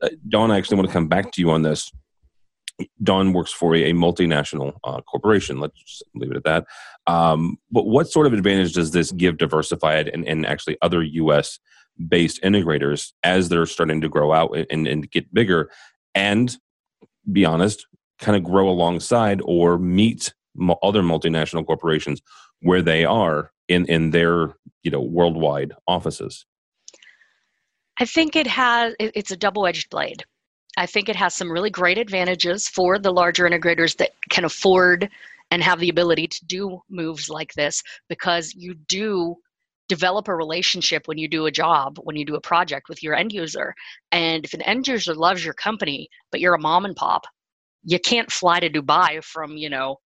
Uh, 0.00 0.10
Dawn, 0.28 0.50
I 0.52 0.58
actually 0.58 0.76
want 0.76 0.88
to 0.88 0.92
come 0.92 1.08
back 1.08 1.32
to 1.32 1.40
you 1.40 1.50
on 1.50 1.62
this 1.62 1.90
Dawn 3.02 3.32
works 3.32 3.52
for 3.52 3.74
a, 3.74 3.92
multinational 3.92 4.74
uh, 4.84 5.00
corporation. 5.02 5.60
Let's 5.60 5.80
just 5.82 6.02
leave 6.14 6.30
it 6.30 6.36
at 6.36 6.44
that. 6.44 6.66
Um, 7.06 7.56
but 7.70 7.86
what 7.86 8.10
sort 8.10 8.26
of 8.26 8.32
advantage 8.32 8.74
does 8.74 8.90
this 8.90 9.12
give 9.12 9.38
Diversified 9.38 10.08
and, 10.08 10.26
and 10.26 10.46
actually 10.46 10.76
other 10.82 11.02
U.S. 11.02 11.58
based 12.08 12.42
integrators 12.42 13.12
as 13.22 13.48
they're 13.48 13.66
starting 13.66 14.00
to 14.02 14.08
grow 14.08 14.32
out 14.32 14.56
and, 14.70 14.86
and 14.86 15.10
get 15.10 15.32
bigger 15.32 15.70
and 16.14 16.56
be 17.30 17.44
honest, 17.44 17.86
kind 18.18 18.36
of 18.36 18.44
grow 18.44 18.68
alongside 18.68 19.40
or 19.44 19.78
meet 19.78 20.32
other 20.82 21.02
multinational 21.02 21.66
corporations 21.66 22.20
where 22.60 22.82
they 22.82 23.04
are 23.04 23.52
in, 23.68 23.84
in 23.86 24.10
their 24.10 24.54
you 24.82 24.90
know 24.90 25.00
worldwide 25.00 25.72
offices? 25.86 26.46
I 27.98 28.04
think 28.04 28.36
it 28.36 28.46
has. 28.46 28.94
It's 28.98 29.30
a 29.30 29.36
double-edged 29.36 29.88
blade 29.90 30.24
I 30.76 30.86
think 30.86 31.08
it 31.08 31.16
has 31.16 31.34
some 31.34 31.50
really 31.50 31.70
great 31.70 31.98
advantages 31.98 32.68
for 32.68 32.98
the 32.98 33.10
larger 33.10 33.48
integrators 33.48 33.96
that 33.96 34.10
can 34.30 34.44
afford 34.44 35.08
and 35.50 35.62
have 35.62 35.80
the 35.80 35.88
ability 35.88 36.26
to 36.26 36.44
do 36.46 36.82
moves 36.90 37.30
like 37.30 37.52
this 37.54 37.82
because 38.08 38.54
you 38.54 38.74
do 38.88 39.36
develop 39.88 40.28
a 40.28 40.34
relationship 40.34 41.06
when 41.06 41.16
you 41.16 41.28
do 41.28 41.46
a 41.46 41.50
job, 41.50 41.98
when 42.02 42.16
you 42.16 42.24
do 42.24 42.34
a 42.34 42.40
project 42.40 42.88
with 42.88 43.02
your 43.02 43.14
end 43.14 43.32
user. 43.32 43.74
And 44.12 44.44
if 44.44 44.52
an 44.52 44.62
end 44.62 44.88
user 44.88 45.14
loves 45.14 45.44
your 45.44 45.54
company, 45.54 46.08
but 46.30 46.40
you're 46.40 46.54
a 46.54 46.60
mom 46.60 46.84
and 46.84 46.96
pop, 46.96 47.24
you 47.84 47.98
can't 48.00 48.30
fly 48.30 48.60
to 48.60 48.68
Dubai 48.68 49.22
from, 49.22 49.56
you 49.56 49.70
know, 49.70 49.96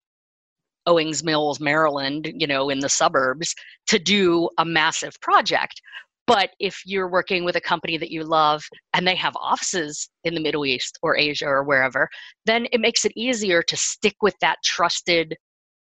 Owings 0.85 1.23
Mills, 1.23 1.59
Maryland, 1.59 2.31
you 2.35 2.47
know, 2.47 2.69
in 2.69 2.79
the 2.79 2.89
suburbs 2.89 3.53
to 3.87 3.99
do 3.99 4.49
a 4.57 4.65
massive 4.65 5.19
project. 5.21 5.81
But 6.27 6.51
if 6.59 6.81
you're 6.85 7.09
working 7.09 7.43
with 7.43 7.55
a 7.55 7.61
company 7.61 7.97
that 7.97 8.11
you 8.11 8.23
love 8.23 8.63
and 8.93 9.07
they 9.07 9.15
have 9.15 9.35
offices 9.35 10.09
in 10.23 10.33
the 10.33 10.41
Middle 10.41 10.65
East 10.65 10.97
or 11.01 11.17
Asia 11.17 11.45
or 11.45 11.63
wherever, 11.63 12.09
then 12.45 12.67
it 12.71 12.79
makes 12.79 13.05
it 13.05 13.11
easier 13.15 13.61
to 13.63 13.75
stick 13.75 14.15
with 14.21 14.35
that 14.39 14.57
trusted 14.63 15.35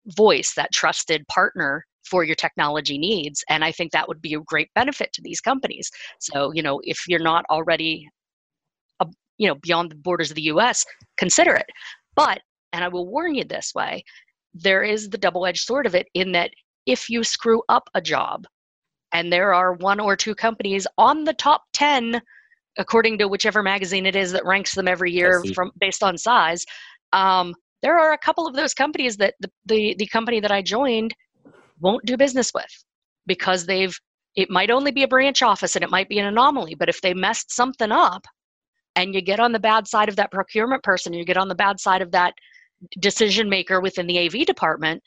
voice, 0.07 0.53
that 0.55 0.71
trusted 0.73 1.27
partner 1.27 1.85
for 2.09 2.23
your 2.23 2.35
technology 2.35 2.97
needs. 2.97 3.43
And 3.49 3.63
I 3.63 3.71
think 3.71 3.91
that 3.91 4.07
would 4.07 4.21
be 4.21 4.33
a 4.33 4.39
great 4.39 4.69
benefit 4.73 5.13
to 5.13 5.21
these 5.21 5.41
companies. 5.41 5.89
So, 6.19 6.51
you 6.53 6.63
know, 6.63 6.81
if 6.83 7.07
you're 7.07 7.19
not 7.19 7.45
already, 7.49 8.09
uh, 8.99 9.05
you 9.37 9.47
know, 9.47 9.55
beyond 9.55 9.91
the 9.91 9.95
borders 9.95 10.31
of 10.31 10.35
the 10.35 10.49
US, 10.53 10.85
consider 11.17 11.53
it. 11.53 11.67
But, 12.15 12.41
and 12.73 12.83
I 12.83 12.87
will 12.87 13.07
warn 13.07 13.35
you 13.35 13.43
this 13.43 13.73
way, 13.75 14.03
there 14.53 14.83
is 14.83 15.09
the 15.09 15.17
double 15.17 15.45
edged 15.45 15.65
sword 15.65 15.85
of 15.85 15.95
it 15.95 16.07
in 16.13 16.31
that 16.33 16.51
if 16.85 17.09
you 17.09 17.23
screw 17.23 17.61
up 17.69 17.83
a 17.93 18.01
job, 18.01 18.45
and 19.13 19.31
there 19.31 19.53
are 19.53 19.73
one 19.73 19.99
or 19.99 20.15
two 20.15 20.35
companies 20.35 20.87
on 20.97 21.23
the 21.23 21.33
top 21.33 21.63
10 21.73 22.21
according 22.77 23.17
to 23.17 23.27
whichever 23.27 23.61
magazine 23.61 24.05
it 24.05 24.15
is 24.15 24.31
that 24.31 24.45
ranks 24.45 24.73
them 24.75 24.87
every 24.87 25.11
year 25.11 25.43
from 25.53 25.71
based 25.79 26.03
on 26.03 26.17
size 26.17 26.65
um, 27.13 27.53
there 27.81 27.97
are 27.99 28.13
a 28.13 28.17
couple 28.17 28.47
of 28.47 28.55
those 28.55 28.73
companies 28.73 29.17
that 29.17 29.33
the, 29.39 29.49
the, 29.65 29.95
the 29.99 30.07
company 30.07 30.39
that 30.39 30.51
i 30.51 30.61
joined 30.61 31.13
won't 31.79 32.05
do 32.05 32.15
business 32.17 32.51
with 32.53 32.83
because 33.27 33.65
they've 33.65 33.97
it 34.35 34.49
might 34.49 34.71
only 34.71 34.91
be 34.91 35.03
a 35.03 35.07
branch 35.07 35.41
office 35.41 35.75
and 35.75 35.83
it 35.83 35.89
might 35.89 36.09
be 36.09 36.19
an 36.19 36.25
anomaly 36.25 36.75
but 36.75 36.89
if 36.89 37.01
they 37.01 37.13
messed 37.13 37.51
something 37.51 37.91
up 37.91 38.25
and 38.95 39.13
you 39.13 39.21
get 39.21 39.39
on 39.39 39.51
the 39.51 39.59
bad 39.59 39.87
side 39.87 40.09
of 40.09 40.15
that 40.15 40.31
procurement 40.31 40.83
person 40.83 41.13
you 41.13 41.25
get 41.25 41.37
on 41.37 41.49
the 41.49 41.55
bad 41.55 41.79
side 41.79 42.01
of 42.01 42.11
that 42.11 42.33
decision 42.99 43.49
maker 43.49 43.81
within 43.81 44.07
the 44.07 44.25
av 44.25 44.45
department 44.45 45.03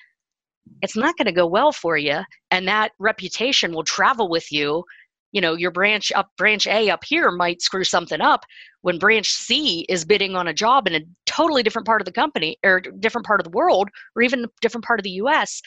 it's 0.83 0.97
not 0.97 1.16
going 1.16 1.26
to 1.26 1.33
go 1.33 1.47
well 1.47 1.73
for 1.73 1.97
you 1.97 2.21
and 2.50 2.68
that 2.68 2.92
reputation 2.99 3.73
will 3.73 3.85
travel 3.85 4.28
with 4.28 4.50
you. 4.52 4.85
You 5.33 5.40
know 5.40 5.54
your 5.54 5.73
branch 5.73 6.12
up 6.12 6.28
branch 6.38 6.66
a 6.68 6.90
up 6.90 7.02
here 7.04 7.33
might 7.33 7.61
screw 7.61 7.83
something 7.83 8.21
up 8.21 8.44
when 8.83 9.00
branch 9.00 9.28
c 9.33 9.85
is 9.88 10.04
bidding 10.04 10.37
on 10.37 10.47
a 10.47 10.54
job 10.54 10.87
in 10.87 10.94
a 10.94 11.00
totally 11.26 11.64
different 11.64 11.87
part 11.87 12.00
of 12.00 12.04
the 12.04 12.12
company 12.12 12.56
or 12.64 12.80
different 13.00 13.26
part 13.26 13.40
of 13.40 13.44
the 13.44 13.50
world 13.50 13.88
or 14.14 14.23
even 14.23 14.44
a 14.44 14.49
different 14.61 14.85
part 14.85 15.00
of 15.00 15.04
the 15.04 15.11
us 15.11 15.61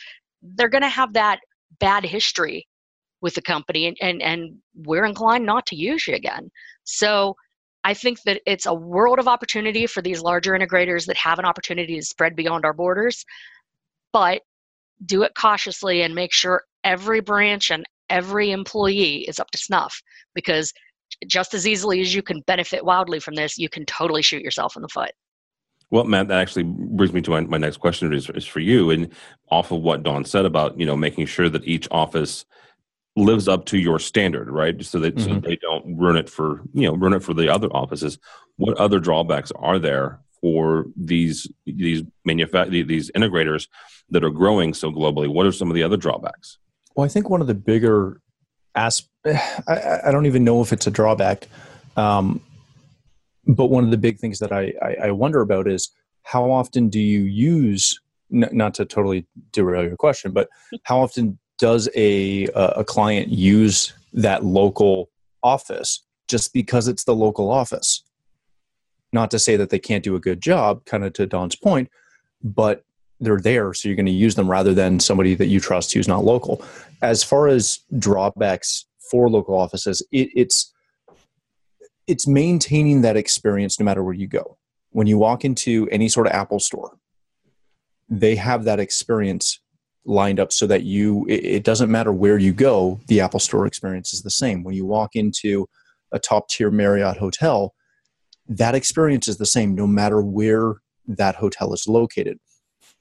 they're 0.56 0.70
going 0.70 0.84
to 0.84 0.88
have 0.88 1.12
that 1.12 1.40
bad 1.82 2.06
history 2.06 2.66
with 3.20 3.36
the 3.36 3.42
company 3.42 3.88
and, 3.88 3.98
and 4.00 4.22
and 4.22 4.56
we're 4.86 5.04
inclined 5.04 5.46
not 5.46 5.66
to 5.66 5.76
use 5.76 6.08
you 6.08 6.16
again. 6.16 6.50
So 6.86 7.36
i 7.84 7.94
think 7.94 8.22
that 8.24 8.42
it's 8.46 8.68
a 8.68 8.74
world 8.74 9.20
of 9.20 9.28
opportunity 9.28 9.86
for 9.86 10.02
these 10.02 10.22
larger 10.22 10.54
integrators 10.54 11.06
that 11.06 11.18
have 11.18 11.40
an 11.40 11.46
opportunity 11.46 11.96
to 11.96 12.06
spread 12.06 12.38
beyond 12.38 12.64
our 12.64 12.74
borders 12.74 13.26
but 14.14 14.42
do 15.06 15.24
it 15.24 15.34
cautiously 15.36 16.02
and 16.02 16.16
make 16.16 16.34
sure 16.34 16.64
every 16.84 17.22
branch 17.22 17.70
and 17.72 17.86
every 18.10 18.52
employee 18.52 19.26
is 19.28 19.40
up 19.40 19.52
to 19.52 19.58
snuff 19.58 20.02
because 20.34 20.74
just 21.28 21.54
as 21.54 21.68
easily 21.68 22.02
as 22.02 22.14
you 22.14 22.22
can 22.22 22.42
benefit 22.42 22.84
wildly 22.84 23.20
from 23.20 23.36
this, 23.36 23.58
you 23.58 23.70
can 23.70 23.86
totally 23.86 24.22
shoot 24.22 24.42
yourself 24.42 24.76
in 24.76 24.82
the 24.82 24.88
foot. 24.88 25.12
Well, 25.90 26.04
Matt, 26.04 26.28
that 26.28 26.40
actually 26.40 26.64
brings 26.64 27.14
me 27.14 27.22
to 27.22 27.32
my, 27.32 27.42
my 27.42 27.58
next 27.58 27.78
question 27.78 28.14
is, 28.14 28.30
is 28.32 28.46
for 28.46 28.60
you. 28.60 28.90
And 28.90 29.14
off 29.50 29.72
of 29.72 29.82
what 29.82 30.04
Dawn 30.04 30.26
said 30.26 30.46
about, 30.46 30.78
you 30.78 30.86
know, 30.86 30.98
making 30.98 31.28
sure 31.28 31.48
that 31.50 31.66
each 31.66 31.88
office 31.92 32.46
lives 33.16 33.48
up 33.48 33.66
to 33.66 33.78
your 33.78 33.98
standard, 33.98 34.50
right? 34.50 34.84
So 34.84 35.00
that 35.00 35.16
mm-hmm. 35.16 35.36
so 35.36 35.40
they 35.40 35.56
don't 35.56 35.98
ruin 35.98 36.18
it 36.18 36.30
for, 36.30 36.62
you 36.74 36.88
know, 36.88 36.94
ruin 36.94 37.14
it 37.14 37.24
for 37.24 37.34
the 37.34 37.52
other 37.52 37.68
offices. 37.68 38.20
What 38.58 38.78
other 38.78 39.00
drawbacks 39.00 39.52
are 39.56 39.80
there 39.80 40.20
for 40.42 40.86
these 40.96 41.48
these 41.66 42.04
manufact 42.28 42.70
these 42.70 43.10
integrators 43.12 43.68
that 44.10 44.24
are 44.24 44.30
growing 44.30 44.74
so 44.74 44.92
globally? 44.92 45.28
What 45.28 45.46
are 45.46 45.52
some 45.52 45.70
of 45.70 45.76
the 45.76 45.84
other 45.84 45.98
drawbacks? 45.98 46.58
Well, 46.96 47.06
I 47.06 47.10
think 47.10 47.30
one 47.30 47.42
of 47.42 47.48
the 47.48 47.54
bigger 47.54 48.22
as 48.76 49.02
I, 49.26 50.12
don't 50.12 50.26
even 50.26 50.44
know 50.44 50.62
if 50.62 50.72
it's 50.72 50.88
a 50.88 50.92
drawback, 50.92 51.48
um, 51.98 52.42
but 53.46 53.66
one 53.66 53.84
of 53.84 53.92
the 53.92 53.98
big 53.98 54.20
things 54.20 54.40
that 54.40 54.52
I, 54.52 54.74
I, 54.82 54.96
I 55.08 55.12
wonder 55.12 55.42
about 55.42 55.68
is 55.68 55.90
how 56.24 56.50
often 56.52 56.90
do 56.90 57.00
you 57.00 57.22
use 57.22 58.00
n- 58.34 58.50
not 58.52 58.74
to 58.76 58.86
totally 58.86 59.26
derail 59.52 59.84
your 59.84 59.96
question, 59.96 60.32
but 60.32 60.50
how 60.84 61.00
often 61.00 61.38
does 61.58 61.90
a 61.96 62.46
a 62.54 62.84
client 62.84 63.30
use 63.30 63.94
that 64.14 64.46
local 64.46 65.10
office 65.42 66.04
just 66.28 66.54
because 66.54 66.88
it's 66.88 67.04
the 67.04 67.16
local 67.16 67.50
office? 67.50 68.04
Not 69.12 69.32
to 69.32 69.40
say 69.40 69.56
that 69.56 69.70
they 69.70 69.80
can't 69.80 70.04
do 70.04 70.16
a 70.16 70.20
good 70.20 70.42
job, 70.42 70.86
kind 70.86 71.04
of 71.04 71.14
to 71.14 71.26
Dawn's 71.26 71.56
point, 71.56 71.90
but 72.44 72.84
they're 73.20 73.40
there, 73.40 73.74
so 73.74 73.88
you're 73.88 73.96
going 73.96 74.06
to 74.06 74.12
use 74.12 74.36
them 74.36 74.50
rather 74.50 74.74
than 74.74 75.00
somebody 75.00 75.36
that 75.36 75.48
you 75.48 75.60
trust 75.60 75.94
who's 75.94 76.08
not 76.08 76.24
local. 76.24 76.64
As 77.02 77.24
far 77.24 77.48
as 77.48 77.80
drawbacks 77.98 78.86
for 79.10 79.30
local 79.30 79.56
offices, 79.56 80.06
it, 80.12 80.30
it's 80.36 80.74
it's 82.08 82.28
maintaining 82.28 83.02
that 83.02 83.18
experience 83.18 83.80
no 83.80 83.84
matter 83.84 84.04
where 84.04 84.14
you 84.14 84.28
go. 84.28 84.58
When 84.92 85.08
you 85.08 85.18
walk 85.18 85.44
into 85.44 85.88
any 85.92 86.08
sort 86.08 86.28
of 86.28 86.34
Apple 86.34 86.60
store, 86.60 86.98
they 88.08 88.36
have 88.36 88.64
that 88.64 88.80
experience 88.80 89.60
lined 90.06 90.40
up 90.40 90.54
so 90.54 90.66
that 90.68 90.84
you 90.84 91.26
it, 91.28 91.44
it 91.44 91.64
doesn't 91.64 91.92
matter 91.92 92.14
where 92.14 92.38
you 92.38 92.54
go, 92.54 93.00
the 93.08 93.20
Apple 93.22 93.40
store 93.40 93.66
experience 93.66 94.14
is 94.14 94.22
the 94.22 94.30
same. 94.30 94.64
When 94.64 94.76
you 94.76 94.86
walk 94.86 95.16
into 95.16 95.68
a 96.12 96.20
top 96.20 96.50
tier 96.50 96.72
Marriott 96.72 97.18
hotel, 97.18 97.74
that 98.48 98.76
experience 98.76 99.28
is 99.28 99.38
the 99.38 99.46
same 99.46 99.76
no 99.76 99.88
matter 99.88 100.22
where 100.22 100.76
that 101.08 101.36
hotel 101.36 101.74
is 101.74 101.88
located 101.88 102.40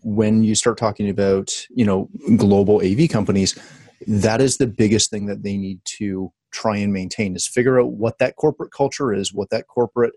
when 0.06 0.44
you 0.44 0.54
start 0.54 0.78
talking 0.78 1.08
about 1.08 1.52
you 1.68 1.84
know 1.84 2.08
global 2.36 2.76
av 2.76 3.08
companies 3.08 3.58
that 4.06 4.40
is 4.40 4.56
the 4.56 4.66
biggest 4.66 5.10
thing 5.10 5.26
that 5.26 5.42
they 5.42 5.56
need 5.56 5.80
to 5.84 6.32
try 6.52 6.76
and 6.76 6.92
maintain 6.92 7.34
is 7.34 7.44
figure 7.44 7.80
out 7.80 7.90
what 7.90 8.16
that 8.18 8.36
corporate 8.36 8.70
culture 8.70 9.12
is 9.12 9.34
what 9.34 9.50
that 9.50 9.66
corporate 9.66 10.14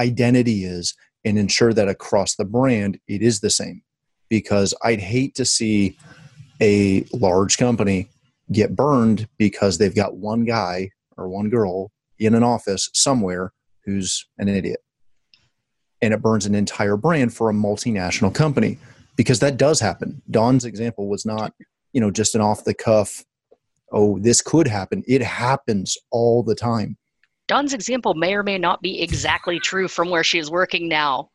identity 0.00 0.64
is 0.64 0.92
and 1.24 1.38
ensure 1.38 1.72
that 1.72 1.86
across 1.88 2.34
the 2.34 2.44
brand 2.44 2.98
it 3.06 3.22
is 3.22 3.38
the 3.38 3.48
same. 3.48 3.80
Because 4.28 4.74
i'd 4.82 5.00
hate 5.00 5.36
to 5.36 5.44
see 5.44 5.96
a 6.60 7.04
large 7.12 7.58
company 7.58 8.08
get 8.50 8.74
burned 8.74 9.28
because 9.38 9.78
they've 9.78 9.94
got 9.94 10.16
one 10.16 10.44
guy 10.44 10.90
or 11.16 11.28
one 11.28 11.48
girl 11.48 11.92
in 12.18 12.34
an 12.34 12.42
office 12.42 12.90
somewhere 12.92 13.52
who's 13.84 14.26
an 14.38 14.48
idiot. 14.48 14.80
And 16.02 16.12
it 16.12 16.22
burns 16.22 16.44
an 16.44 16.56
entire 16.56 16.96
brand 16.96 17.32
for 17.32 17.48
a 17.48 17.54
multinational 17.54 18.34
company 18.34 18.78
because 19.18 19.40
that 19.40 19.56
does 19.56 19.80
happen. 19.80 20.22
Dawn's 20.30 20.64
example 20.64 21.08
was 21.08 21.26
not, 21.26 21.52
you 21.92 22.00
know, 22.00 22.10
just 22.10 22.36
an 22.36 22.40
off 22.40 22.64
the 22.64 22.72
cuff, 22.72 23.24
oh, 23.92 24.18
this 24.20 24.40
could 24.40 24.68
happen. 24.68 25.02
It 25.06 25.20
happens 25.20 25.98
all 26.12 26.42
the 26.44 26.54
time. 26.54 26.96
Dawn's 27.48 27.74
example 27.74 28.14
may 28.14 28.34
or 28.34 28.44
may 28.44 28.58
not 28.58 28.80
be 28.80 29.02
exactly 29.02 29.58
true 29.58 29.88
from 29.88 30.08
where 30.08 30.22
she 30.22 30.38
is 30.38 30.50
working 30.50 30.88
now. 30.88 31.30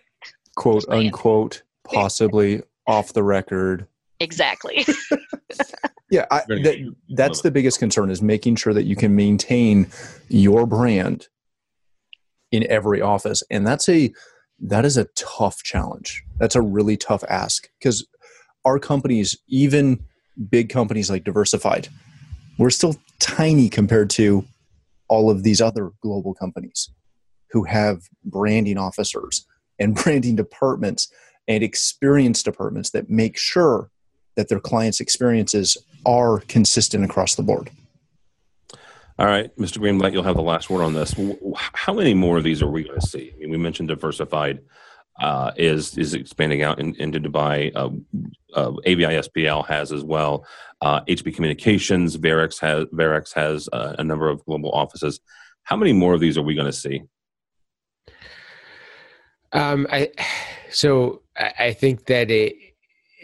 Quote 0.56 0.84
unquote, 0.88 1.62
possibly 1.82 2.62
off 2.86 3.12
the 3.12 3.24
record. 3.24 3.88
Exactly. 4.20 4.86
yeah, 6.10 6.26
I, 6.30 6.42
that, 6.46 6.94
that's 7.16 7.40
the 7.40 7.50
biggest 7.50 7.80
concern 7.80 8.10
is 8.10 8.22
making 8.22 8.56
sure 8.56 8.72
that 8.72 8.84
you 8.84 8.94
can 8.94 9.16
maintain 9.16 9.88
your 10.28 10.66
brand 10.66 11.26
in 12.52 12.64
every 12.70 13.02
office. 13.02 13.42
And 13.50 13.66
that's 13.66 13.88
a 13.88 14.12
that 14.60 14.84
is 14.84 14.96
a 14.96 15.08
tough 15.16 15.62
challenge. 15.62 16.22
That's 16.38 16.54
a 16.54 16.62
really 16.62 16.96
tough 16.96 17.24
ask 17.28 17.68
because 17.78 18.06
our 18.64 18.78
companies, 18.78 19.36
even 19.48 20.04
big 20.48 20.68
companies 20.68 21.10
like 21.10 21.24
Diversified, 21.24 21.88
we're 22.58 22.70
still 22.70 22.96
tiny 23.18 23.68
compared 23.68 24.10
to 24.10 24.44
all 25.08 25.30
of 25.30 25.42
these 25.42 25.60
other 25.60 25.92
global 26.02 26.34
companies 26.34 26.90
who 27.50 27.64
have 27.64 28.02
branding 28.24 28.78
officers 28.78 29.46
and 29.78 29.94
branding 30.02 30.36
departments 30.36 31.12
and 31.46 31.62
experience 31.62 32.42
departments 32.42 32.90
that 32.90 33.10
make 33.10 33.36
sure 33.36 33.90
that 34.36 34.48
their 34.48 34.60
clients' 34.60 35.00
experiences 35.00 35.76
are 36.06 36.40
consistent 36.40 37.04
across 37.04 37.34
the 37.34 37.42
board. 37.42 37.70
All 39.16 39.26
right, 39.26 39.56
Mr. 39.56 39.78
Greenblatt, 39.78 40.12
you'll 40.12 40.24
have 40.24 40.34
the 40.34 40.42
last 40.42 40.68
word 40.68 40.82
on 40.82 40.92
this. 40.92 41.14
How 41.56 41.94
many 41.94 42.14
more 42.14 42.38
of 42.38 42.44
these 42.44 42.62
are 42.62 42.70
we 42.70 42.82
going 42.82 43.00
to 43.00 43.06
see? 43.06 43.32
I 43.32 43.38
mean, 43.38 43.50
we 43.50 43.58
mentioned 43.58 43.88
diversified 43.88 44.60
uh, 45.20 45.52
is 45.56 45.96
is 45.96 46.14
expanding 46.14 46.62
out 46.62 46.80
in, 46.80 46.96
into 46.96 47.20
Dubai. 47.20 47.70
Uh, 47.74 47.90
uh, 48.54 49.62
has 49.62 49.92
as 49.92 50.02
well. 50.02 50.44
HB 50.82 51.28
uh, 51.28 51.34
Communications, 51.34 52.16
Varex 52.16 52.60
has 52.60 52.86
Varex 52.86 53.32
has 53.34 53.68
uh, 53.72 53.94
a 53.98 54.02
number 54.02 54.28
of 54.28 54.44
global 54.44 54.72
offices. 54.72 55.20
How 55.62 55.76
many 55.76 55.92
more 55.92 56.14
of 56.14 56.20
these 56.20 56.36
are 56.36 56.42
we 56.42 56.56
going 56.56 56.66
to 56.66 56.72
see? 56.72 57.02
Um, 59.52 59.86
I 59.90 60.10
so 60.70 61.22
I 61.36 61.72
think 61.72 62.06
that 62.06 62.32
it 62.32 62.56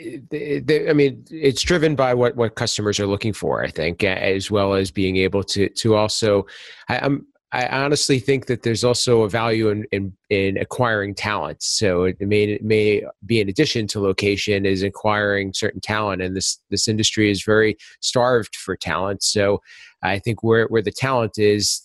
I 0.00 0.92
mean, 0.92 1.24
it's 1.30 1.62
driven 1.62 1.94
by 1.94 2.14
what, 2.14 2.36
what 2.36 2.54
customers 2.54 2.98
are 3.00 3.06
looking 3.06 3.32
for, 3.32 3.64
I 3.64 3.70
think, 3.70 4.02
as 4.04 4.50
well 4.50 4.74
as 4.74 4.90
being 4.90 5.16
able 5.16 5.42
to 5.44 5.68
to 5.68 5.94
also. 5.94 6.46
I, 6.88 7.04
am 7.04 7.26
I 7.52 7.66
honestly 7.66 8.20
think 8.20 8.46
that 8.46 8.62
there's 8.62 8.84
also 8.84 9.22
a 9.22 9.28
value 9.28 9.68
in 9.70 9.84
in, 9.90 10.12
in 10.30 10.56
acquiring 10.56 11.14
talent. 11.14 11.62
So 11.62 12.04
it 12.04 12.20
may 12.20 12.44
it 12.44 12.62
may 12.62 13.02
be 13.26 13.40
in 13.40 13.48
addition 13.48 13.86
to 13.88 14.00
location 14.00 14.64
is 14.64 14.82
acquiring 14.82 15.52
certain 15.52 15.80
talent, 15.80 16.22
and 16.22 16.36
this 16.36 16.58
this 16.70 16.86
industry 16.86 17.30
is 17.30 17.42
very 17.42 17.76
starved 18.00 18.54
for 18.54 18.76
talent. 18.76 19.22
So 19.22 19.60
I 20.02 20.18
think 20.18 20.42
where 20.42 20.66
where 20.66 20.82
the 20.82 20.92
talent 20.92 21.38
is, 21.38 21.82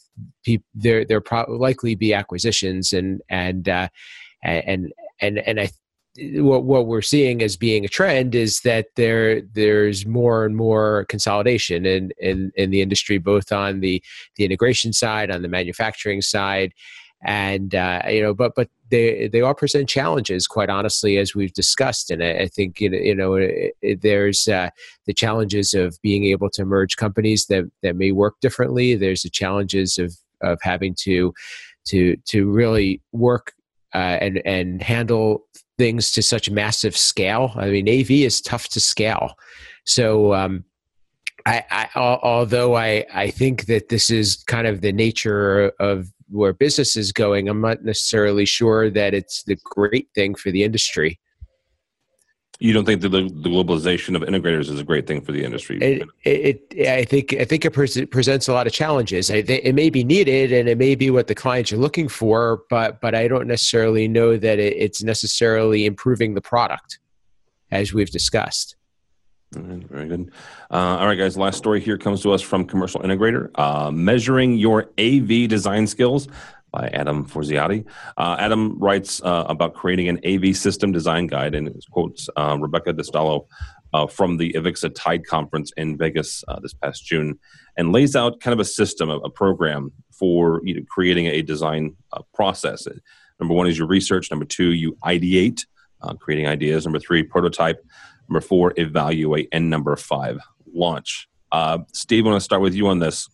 there 0.76 1.04
there 1.06 1.22
probably 1.22 1.58
likely 1.58 1.96
be 1.96 2.14
acquisitions 2.14 2.94
and 2.94 3.22
and 3.30 3.68
uh, 3.68 3.90
and 4.44 4.94
and 5.20 5.40
and 5.40 5.60
I 5.60 5.70
what 6.18 6.64
what 6.64 6.88
we're 6.88 7.02
seeing 7.02 7.42
as 7.42 7.58
being 7.58 7.84
a 7.84 7.90
trend 7.90 8.36
is 8.36 8.62
that 8.62 8.88
there 8.96 9.42
there's 9.42 10.06
more 10.06 10.46
and 10.46 10.56
more 10.56 11.06
consolidation 11.10 11.86
in 11.86 12.12
in, 12.20 12.52
in 12.56 12.70
the 12.70 12.82
industry, 12.82 13.18
both 13.18 13.52
on 13.52 13.82
the 13.82 14.02
the 14.36 14.46
integration 14.46 14.94
side, 14.94 15.30
on 15.30 15.42
the 15.42 15.48
manufacturing 15.48 16.22
side, 16.22 16.74
and 17.24 17.76
uh, 17.76 18.02
you 18.08 18.22
know, 18.22 18.34
but 18.34 18.54
but 18.56 18.70
they 18.90 19.28
they 19.28 19.42
all 19.42 19.54
present 19.54 19.90
challenges, 19.90 20.48
quite 20.48 20.70
honestly, 20.70 21.18
as 21.18 21.36
we've 21.36 21.54
discussed. 21.54 22.12
And 22.12 22.24
I, 22.24 22.32
I 22.32 22.48
think 22.48 22.80
you 22.80 23.16
know, 23.16 23.36
it, 23.36 23.74
it, 23.82 24.02
there's 24.02 24.48
uh, 24.48 24.70
the 25.06 25.14
challenges 25.14 25.74
of 25.74 25.98
being 26.02 26.26
able 26.26 26.50
to 26.52 26.66
merge 26.66 26.96
companies 26.96 27.48
that 27.48 27.66
that 27.84 27.96
may 27.96 28.12
work 28.12 28.40
differently. 28.42 28.96
There's 28.96 29.24
the 29.24 29.30
challenges 29.30 29.98
of 29.98 30.16
of 30.42 30.60
having 30.62 30.96
to 31.00 31.34
to 31.88 32.16
to 32.28 32.50
really 32.50 33.02
work 33.12 33.54
uh, 33.94 34.18
and 34.22 34.42
and 34.46 34.82
handle 34.82 35.46
things 35.78 36.12
to 36.12 36.22
such 36.22 36.50
massive 36.50 36.96
scale. 36.96 37.52
I 37.56 37.70
mean, 37.70 37.90
AV 37.90 38.12
is 38.12 38.42
tough 38.42 38.68
to 38.70 38.80
scale. 38.80 39.38
So, 39.86 40.34
um, 40.34 40.64
I, 41.48 41.64
I, 41.70 41.90
although 41.96 42.76
I, 42.76 43.06
I 43.14 43.30
think 43.30 43.66
that 43.66 43.90
this 43.90 44.10
is 44.10 44.44
kind 44.48 44.66
of 44.66 44.82
the 44.82 44.92
nature 44.92 45.72
of 45.80 46.12
where 46.30 46.54
business 46.54 46.98
is 46.98 47.12
going, 47.12 47.48
I'm 47.48 47.62
not 47.62 47.84
necessarily 47.84 48.46
sure 48.46 48.90
that 48.90 49.14
it's 49.14 49.44
the 49.44 49.58
great 49.64 50.08
thing 50.16 50.34
for 50.34 50.50
the 50.50 50.64
industry 50.64 51.20
you 52.60 52.74
don't 52.74 52.86
think 52.86 53.02
that 53.02 53.10
the, 53.10 53.24
the, 53.24 53.50
globalization 53.50 54.16
of 54.16 54.22
integrators 54.22 54.70
is 54.70 54.80
a 54.80 54.84
great 54.84 55.08
thing 55.08 55.22
for 55.22 55.32
the 55.32 55.44
industry? 55.44 55.78
It, 55.82 56.08
it, 56.24 56.68
it 56.72 56.88
I 56.88 57.04
think 57.04 57.34
I 57.34 57.44
think 57.44 57.66
it 57.66 57.72
pre- 57.72 58.06
presents 58.06 58.48
a 58.48 58.54
lot 58.54 58.66
of 58.66 58.74
challenges. 58.74 59.30
I, 59.30 59.38
it 59.38 59.76
may 59.76 59.90
be 59.90 60.04
needed, 60.04 60.52
and 60.52 60.70
it 60.70 60.78
may 60.78 60.96
be 60.96 61.10
what 61.10 61.28
the 61.28 61.36
clients 61.36 61.74
are 61.74 61.78
looking 61.78 62.08
for, 62.08 62.64
but 62.70 63.02
but 63.02 63.14
I 63.14 63.28
don't 63.28 63.48
necessarily 63.48 64.08
know 64.08 64.38
that 64.38 64.60
it, 64.60 64.74
it's 64.78 65.04
necessarily 65.04 65.86
improving 65.86 66.34
the 66.34 66.42
product, 66.42 67.00
as 67.72 67.94
we've 67.94 68.12
discussed. 68.12 68.78
very 69.52 70.08
good. 70.08 70.32
Uh, 70.72 70.98
all 71.00 71.08
right, 71.08 71.18
guys. 71.18 71.38
Last 71.38 71.58
story 71.58 71.82
here 71.82 71.98
comes 71.98 72.22
to 72.22 72.32
us 72.32 72.42
from 72.42 72.66
Commercial 72.66 73.02
Integrator. 73.02 73.50
Uh, 73.56 73.92
measuring 73.92 74.58
your 74.58 74.90
AV 74.98 75.50
design 75.50 75.88
skills 75.88 76.30
by 76.76 76.90
Adam 76.90 77.26
Forziati. 77.26 77.86
Uh, 78.18 78.36
Adam 78.38 78.78
writes 78.78 79.22
uh, 79.24 79.46
about 79.48 79.74
creating 79.74 80.10
an 80.10 80.20
AV 80.26 80.56
system 80.56 80.92
design 80.92 81.26
guide 81.26 81.56
and 81.56 81.70
quotes 81.90 82.28
uh, 82.36 82.58
Rebecca 82.60 82.94
Destallo 82.94 83.48
uh, 83.94 84.08
from 84.08 84.36
the 84.36 84.52
Avixa 84.54 84.94
Tide 84.94 85.26
Conference 85.26 85.72
in 85.78 85.98
Vegas 85.98 86.44
uh, 86.50 86.60
this 86.60 86.74
past 86.74 87.06
June 87.06 87.40
and 87.78 87.94
lays 87.94 88.14
out 88.14 88.42
kind 88.42 88.54
of 88.54 88.60
a 88.60 88.66
system, 88.66 89.10
a, 89.10 89.18
a 89.20 89.30
program 89.30 89.90
for 90.12 90.62
you 90.66 90.76
know, 90.76 90.82
creating 90.90 91.28
a 91.28 91.42
design 91.42 91.96
uh, 92.12 92.22
process. 92.34 92.88
Number 93.40 93.54
one 93.54 93.68
is 93.68 93.78
your 93.78 93.88
research. 93.88 94.30
Number 94.30 94.46
two, 94.46 94.74
you 94.74 94.98
ideate, 95.06 95.66
creating 96.20 96.48
ideas. 96.48 96.86
Number 96.86 97.00
three, 97.00 97.24
prototype. 97.24 97.80
Number 98.28 98.42
four, 98.42 98.74
evaluate. 98.76 99.48
And 99.54 99.70
number 99.70 99.96
five, 99.96 100.40
launch. 100.74 101.30
Steve, 101.94 102.26
I 102.26 102.30
want 102.30 102.42
to 102.42 102.44
start 102.44 102.62
with 102.62 102.76
you 102.76 102.88
on 102.88 103.00
this 103.00 103.30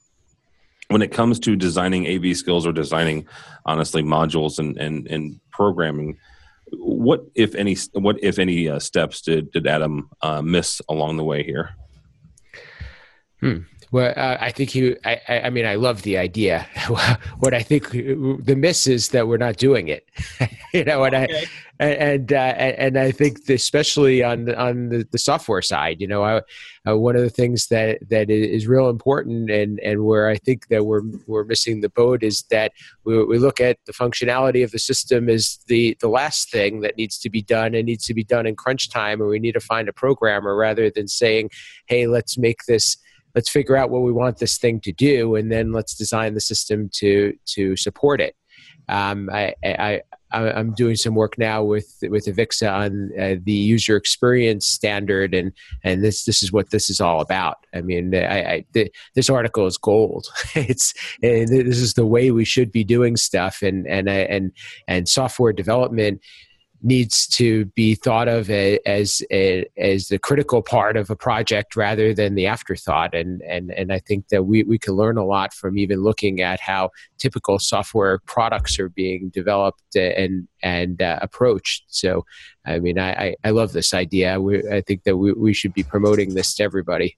when 0.91 1.01
it 1.01 1.11
comes 1.11 1.39
to 1.39 1.55
designing 1.55 2.07
AV 2.07 2.35
skills 2.35 2.65
or 2.65 2.71
designing, 2.71 3.27
honestly, 3.65 4.03
modules 4.03 4.59
and 4.59 4.77
and, 4.77 5.07
and 5.07 5.39
programming, 5.51 6.17
what 6.73 7.25
if 7.35 7.55
any 7.55 7.75
what 7.93 8.17
if 8.23 8.39
any 8.39 8.69
uh, 8.69 8.79
steps 8.79 9.21
did 9.21 9.51
did 9.51 9.67
Adam 9.67 10.09
uh, 10.21 10.41
miss 10.41 10.81
along 10.89 11.17
the 11.17 11.23
way 11.23 11.43
here? 11.43 11.75
Hmm. 13.39 13.59
Well, 13.91 14.13
uh, 14.15 14.37
I 14.39 14.51
think 14.51 14.73
you. 14.73 14.95
I, 15.03 15.19
I, 15.27 15.49
mean, 15.49 15.65
I 15.65 15.75
love 15.75 16.03
the 16.03 16.17
idea. 16.17 16.65
what 17.39 17.53
I 17.53 17.61
think 17.61 17.89
the 17.91 18.55
miss 18.57 18.87
is 18.87 19.09
that 19.09 19.27
we're 19.27 19.37
not 19.37 19.57
doing 19.57 19.89
it. 19.89 20.09
you 20.73 20.85
know, 20.85 21.03
and 21.03 21.13
okay. 21.13 21.43
I 21.43 21.47
and 21.81 22.31
uh, 22.31 22.35
and 22.35 22.97
I 22.97 23.11
think 23.11 23.49
especially 23.49 24.23
on 24.23 24.53
on 24.55 24.89
the, 24.89 25.07
the 25.11 25.17
software 25.17 25.61
side, 25.61 25.99
you 25.99 26.07
know, 26.07 26.23
I, 26.23 26.41
uh, 26.87 26.95
one 26.95 27.15
of 27.15 27.23
the 27.23 27.29
things 27.29 27.67
that 27.67 28.07
that 28.09 28.29
is 28.29 28.67
real 28.67 28.87
important 28.87 29.49
and 29.49 29.79
and 29.79 30.05
where 30.05 30.29
I 30.29 30.35
think 30.35 30.67
that 30.67 30.85
we're 30.85 31.01
we're 31.27 31.43
missing 31.43 31.81
the 31.81 31.89
boat 31.89 32.23
is 32.23 32.43
that 32.43 32.71
we, 33.03 33.21
we 33.25 33.39
look 33.39 33.59
at 33.59 33.77
the 33.87 33.93
functionality 33.93 34.63
of 34.63 34.71
the 34.71 34.79
system 34.79 35.27
as 35.27 35.59
the 35.67 35.97
the 35.99 36.07
last 36.07 36.51
thing 36.51 36.81
that 36.81 36.97
needs 36.97 37.17
to 37.19 37.29
be 37.29 37.41
done 37.41 37.73
and 37.73 37.87
needs 37.87 38.05
to 38.05 38.13
be 38.13 38.23
done 38.23 38.45
in 38.45 38.55
crunch 38.55 38.89
time, 38.89 39.21
or 39.21 39.27
we 39.27 39.39
need 39.39 39.53
to 39.53 39.59
find 39.59 39.89
a 39.89 39.93
programmer 39.93 40.55
rather 40.55 40.89
than 40.89 41.07
saying, 41.07 41.49
hey, 41.87 42.05
let's 42.05 42.37
make 42.37 42.63
this 42.67 42.95
let's 43.35 43.49
figure 43.49 43.75
out 43.75 43.89
what 43.89 44.01
we 44.01 44.11
want 44.11 44.37
this 44.37 44.57
thing 44.57 44.79
to 44.79 44.91
do 44.91 45.35
and 45.35 45.51
then 45.51 45.71
let's 45.71 45.95
design 45.95 46.33
the 46.33 46.41
system 46.41 46.89
to 46.93 47.33
to 47.45 47.75
support 47.75 48.21
it 48.21 48.35
um, 48.89 49.29
I, 49.31 49.55
I, 49.63 50.01
I, 50.31 50.59
am 50.59 50.73
doing 50.73 50.95
some 50.95 51.15
work 51.15 51.37
now 51.37 51.63
with 51.63 51.95
with 52.03 52.25
Avixa 52.25 52.71
on 52.71 53.11
uh, 53.17 53.35
the 53.43 53.53
user 53.53 53.95
experience 53.95 54.67
standard, 54.67 55.33
and 55.33 55.53
and 55.83 56.03
this 56.03 56.25
this 56.25 56.43
is 56.43 56.51
what 56.51 56.71
this 56.71 56.89
is 56.89 56.99
all 56.99 57.21
about. 57.21 57.65
I 57.73 57.81
mean, 57.81 58.13
I, 58.13 58.43
I 58.43 58.65
the, 58.73 58.91
this 59.15 59.29
article 59.29 59.65
is 59.65 59.77
gold. 59.77 60.27
it's 60.55 60.93
this 61.21 61.79
is 61.79 61.93
the 61.93 62.05
way 62.05 62.31
we 62.31 62.45
should 62.45 62.71
be 62.71 62.83
doing 62.83 63.15
stuff, 63.15 63.61
and 63.61 63.87
and 63.87 64.09
and 64.09 64.51
and 64.87 65.07
software 65.07 65.53
development 65.53 66.21
needs 66.83 67.27
to 67.27 67.65
be 67.65 67.95
thought 67.95 68.27
of 68.27 68.49
as 68.49 69.21
a, 69.31 69.65
as 69.77 70.07
the 70.07 70.17
critical 70.17 70.61
part 70.61 70.97
of 70.97 71.09
a 71.09 71.15
project 71.15 71.75
rather 71.75 72.13
than 72.13 72.35
the 72.35 72.47
afterthought. 72.47 73.13
And 73.13 73.41
and 73.43 73.71
and 73.71 73.93
I 73.93 73.99
think 73.99 74.29
that 74.29 74.43
we 74.43 74.63
we 74.63 74.79
can 74.79 74.93
learn 74.93 75.17
a 75.17 75.25
lot 75.25 75.53
from 75.53 75.77
even 75.77 76.01
looking 76.01 76.41
at 76.41 76.59
how 76.59 76.89
typical 77.17 77.59
software 77.59 78.19
products 78.25 78.79
are 78.79 78.89
being 78.89 79.29
developed 79.29 79.95
and 79.95 80.47
and 80.63 81.01
uh, 81.01 81.19
approached. 81.21 81.83
So 81.87 82.25
I 82.65 82.79
mean 82.79 82.99
I, 82.99 83.35
I 83.43 83.49
love 83.51 83.73
this 83.73 83.93
idea. 83.93 84.39
We, 84.41 84.67
I 84.69 84.81
think 84.81 85.03
that 85.03 85.17
we, 85.17 85.33
we 85.33 85.53
should 85.53 85.73
be 85.73 85.83
promoting 85.83 86.33
this 86.33 86.55
to 86.55 86.63
everybody. 86.63 87.15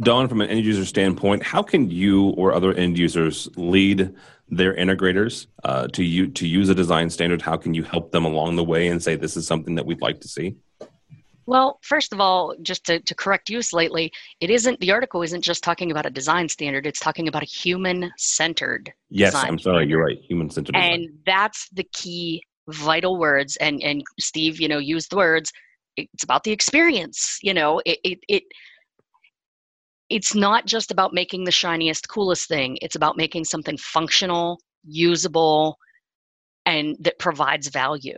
Dawn 0.00 0.28
from 0.28 0.40
an 0.40 0.48
end 0.48 0.64
user 0.64 0.84
standpoint 0.84 1.42
how 1.42 1.62
can 1.62 1.90
you 1.90 2.28
or 2.30 2.52
other 2.52 2.72
end 2.72 2.96
users 2.98 3.48
lead 3.56 4.14
their 4.50 4.74
integrators 4.74 5.46
uh, 5.64 5.88
to 5.88 6.02
you 6.04 6.28
to 6.28 6.46
use 6.46 6.68
a 6.68 6.74
design 6.74 7.10
standard? 7.10 7.42
How 7.42 7.56
can 7.56 7.74
you 7.74 7.82
help 7.82 8.12
them 8.12 8.24
along 8.24 8.56
the 8.56 8.64
way 8.64 8.88
and 8.88 9.02
say 9.02 9.16
this 9.16 9.36
is 9.36 9.46
something 9.46 9.74
that 9.74 9.86
we'd 9.86 10.00
like 10.02 10.20
to 10.20 10.28
see? 10.28 10.56
Well, 11.46 11.78
first 11.82 12.12
of 12.12 12.20
all, 12.20 12.54
just 12.60 12.84
to, 12.86 13.00
to 13.00 13.14
correct 13.14 13.48
you 13.48 13.62
slightly, 13.62 14.12
it 14.40 14.50
isn't 14.50 14.80
the 14.80 14.90
article 14.90 15.22
isn't 15.22 15.42
just 15.42 15.64
talking 15.64 15.90
about 15.90 16.04
a 16.04 16.10
design 16.10 16.46
standard, 16.46 16.86
it's 16.86 17.00
talking 17.00 17.26
about 17.26 17.42
a 17.42 17.46
human 17.46 18.12
centered 18.18 18.92
Yes, 19.08 19.34
I'm 19.34 19.58
sorry, 19.58 19.58
standard. 19.58 19.88
you're 19.88 20.04
right. 20.04 20.18
Human 20.28 20.50
centered. 20.50 20.76
And 20.76 21.08
that's 21.24 21.68
the 21.70 21.84
key 21.94 22.42
vital 22.68 23.16
words. 23.16 23.56
And 23.56 23.82
and 23.82 24.04
Steve, 24.20 24.60
you 24.60 24.68
know, 24.68 24.76
used 24.78 25.10
the 25.10 25.16
words. 25.16 25.50
It's 25.96 26.22
about 26.22 26.44
the 26.44 26.52
experience. 26.52 27.38
You 27.42 27.54
know, 27.54 27.80
it 27.86 27.98
it, 28.04 28.18
it 28.28 28.42
it's 30.10 30.34
not 30.34 30.66
just 30.66 30.90
about 30.90 31.12
making 31.12 31.44
the 31.44 31.50
shiniest, 31.50 32.08
coolest 32.08 32.48
thing. 32.48 32.78
It's 32.80 32.96
about 32.96 33.16
making 33.16 33.44
something 33.44 33.76
functional, 33.76 34.60
usable, 34.84 35.76
and 36.64 36.96
that 37.00 37.18
provides 37.18 37.68
value. 37.68 38.16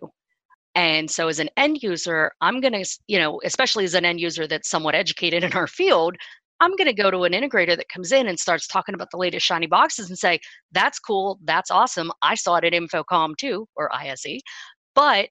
And 0.77 1.11
so, 1.11 1.27
as 1.29 1.41
an 1.41 1.51
end 1.57 1.83
user, 1.83 2.31
I'm 2.41 2.61
going 2.61 2.73
to, 2.73 2.99
you 3.09 3.19
know, 3.19 3.41
especially 3.45 3.85
as 3.85 3.95
an 3.95 4.05
end 4.05 4.21
user 4.21 4.47
that's 4.47 4.69
somewhat 4.69 4.95
educated 4.95 5.43
in 5.43 5.53
our 5.53 5.67
field, 5.67 6.17
I'm 6.61 6.77
going 6.77 6.87
to 6.87 6.93
go 6.93 7.11
to 7.11 7.25
an 7.25 7.33
integrator 7.33 7.77
that 7.77 7.89
comes 7.89 8.13
in 8.13 8.29
and 8.29 8.39
starts 8.39 8.67
talking 8.67 8.95
about 8.95 9.11
the 9.11 9.17
latest 9.17 9.47
shiny 9.47 9.67
boxes 9.67 10.11
and 10.11 10.19
say, 10.19 10.39
that's 10.73 10.99
cool, 10.99 11.41
that's 11.45 11.71
awesome. 11.71 12.13
I 12.23 12.35
saw 12.35 12.57
it 12.57 12.65
at 12.65 12.73
InfoComm 12.73 13.37
too, 13.37 13.67
or 13.77 13.93
ISE. 13.95 14.41
But 14.95 15.31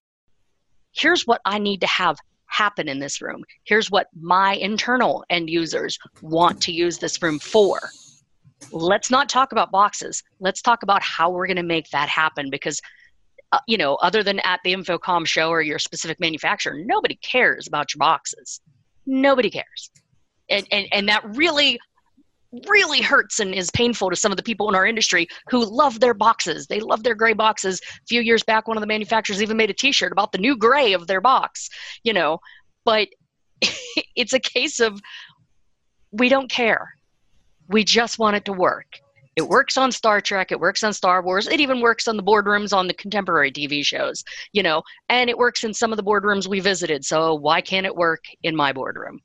here's 0.91 1.27
what 1.27 1.39
I 1.45 1.59
need 1.59 1.81
to 1.81 1.87
have 1.87 2.17
happen 2.49 2.87
in 2.87 2.99
this 2.99 3.21
room. 3.21 3.43
Here's 3.63 3.89
what 3.89 4.07
my 4.19 4.55
internal 4.55 5.23
end 5.29 5.49
users 5.49 5.97
want 6.21 6.61
to 6.63 6.71
use 6.71 6.97
this 6.97 7.21
room 7.21 7.39
for. 7.39 7.79
Let's 8.71 9.09
not 9.09 9.29
talk 9.29 9.51
about 9.51 9.71
boxes. 9.71 10.21
Let's 10.39 10.61
talk 10.61 10.83
about 10.83 11.01
how 11.01 11.29
we're 11.29 11.47
going 11.47 11.57
to 11.57 11.63
make 11.63 11.89
that 11.91 12.09
happen 12.09 12.49
because 12.49 12.81
uh, 13.51 13.59
you 13.67 13.77
know, 13.77 13.95
other 13.95 14.21
than 14.21 14.39
at 14.41 14.59
the 14.63 14.73
InfoComm 14.73 15.25
show 15.25 15.49
or 15.49 15.61
your 15.61 15.79
specific 15.79 16.19
manufacturer, 16.19 16.77
nobody 16.85 17.15
cares 17.15 17.67
about 17.67 17.93
your 17.93 17.99
boxes. 17.99 18.61
Nobody 19.05 19.49
cares. 19.49 19.89
And, 20.49 20.67
and, 20.71 20.87
and 20.91 21.09
that 21.09 21.23
really 21.35 21.79
really 22.67 23.01
hurts 23.01 23.39
and 23.39 23.53
is 23.53 23.69
painful 23.71 24.09
to 24.09 24.15
some 24.15 24.31
of 24.31 24.37
the 24.37 24.43
people 24.43 24.69
in 24.69 24.75
our 24.75 24.85
industry 24.85 25.27
who 25.49 25.63
love 25.63 25.99
their 25.99 26.13
boxes. 26.13 26.67
They 26.67 26.79
love 26.79 27.03
their 27.03 27.15
gray 27.15 27.33
boxes. 27.33 27.79
A 27.79 28.05
few 28.07 28.21
years 28.21 28.43
back, 28.43 28.67
one 28.67 28.77
of 28.77 28.81
the 28.81 28.87
manufacturers 28.87 29.41
even 29.41 29.57
made 29.57 29.69
a 29.69 29.73
T-shirt 29.73 30.11
about 30.11 30.31
the 30.31 30.37
new 30.37 30.57
gray 30.57 30.93
of 30.93 31.07
their 31.07 31.21
box. 31.21 31.69
You 32.03 32.13
know, 32.13 32.39
but 32.85 33.09
it's 34.15 34.33
a 34.33 34.39
case 34.39 34.79
of 34.79 34.99
we 36.11 36.29
don't 36.29 36.49
care. 36.49 36.89
We 37.67 37.83
just 37.83 38.17
want 38.17 38.35
it 38.35 38.45
to 38.45 38.53
work. 38.53 38.87
It 39.35 39.47
works 39.47 39.77
on 39.77 39.91
Star 39.91 40.19
Trek, 40.19 40.51
it 40.51 40.59
works 40.59 40.83
on 40.83 40.91
Star 40.91 41.21
Wars, 41.21 41.47
it 41.47 41.61
even 41.61 41.79
works 41.79 42.09
on 42.09 42.17
the 42.17 42.23
boardrooms 42.23 42.75
on 42.75 42.87
the 42.87 42.93
contemporary 42.93 43.53
TV 43.53 43.85
shows, 43.85 44.21
you 44.51 44.61
know, 44.61 44.81
and 45.07 45.29
it 45.29 45.37
works 45.37 45.63
in 45.63 45.73
some 45.73 45.93
of 45.93 45.97
the 45.97 46.03
boardrooms 46.03 46.47
we 46.47 46.59
visited. 46.59 47.05
So 47.05 47.35
why 47.35 47.61
can't 47.61 47.85
it 47.85 47.95
work 47.95 48.23
in 48.43 48.53
my 48.53 48.73
boardroom? 48.73 49.21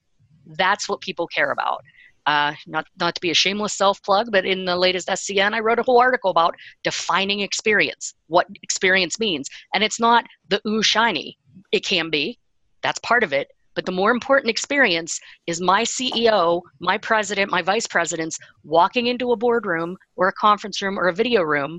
That's 0.46 0.88
what 0.88 1.00
people 1.00 1.26
care 1.26 1.50
about 1.50 1.80
Uh, 2.26 2.54
not 2.66 2.86
not 2.98 3.14
to 3.14 3.20
be 3.20 3.30
a 3.30 3.34
shameless 3.34 3.74
self 3.74 4.02
plug, 4.02 4.32
but 4.32 4.46
in 4.46 4.64
the 4.64 4.76
latest 4.76 5.08
SCN, 5.08 5.52
I 5.52 5.60
wrote 5.60 5.78
a 5.78 5.82
whole 5.82 6.00
article 6.00 6.30
about 6.30 6.54
defining 6.82 7.40
experience, 7.40 8.14
what 8.28 8.46
experience 8.62 9.20
means, 9.20 9.48
and 9.74 9.84
it's 9.84 10.00
not 10.00 10.24
the 10.48 10.60
ooh 10.66 10.82
shiny. 10.82 11.36
It 11.70 11.84
can 11.84 12.08
be, 12.08 12.38
that's 12.82 12.98
part 13.00 13.24
of 13.24 13.32
it, 13.32 13.48
but 13.74 13.84
the 13.84 13.92
more 13.92 14.10
important 14.10 14.50
experience 14.50 15.20
is 15.46 15.60
my 15.60 15.82
CEO, 15.82 16.62
my 16.78 16.96
president, 16.96 17.50
my 17.50 17.62
vice 17.62 17.86
presidents 17.86 18.38
walking 18.62 19.08
into 19.08 19.32
a 19.32 19.36
boardroom 19.36 19.96
or 20.16 20.28
a 20.28 20.32
conference 20.32 20.80
room 20.80 20.98
or 20.98 21.08
a 21.08 21.14
video 21.14 21.42
room, 21.42 21.78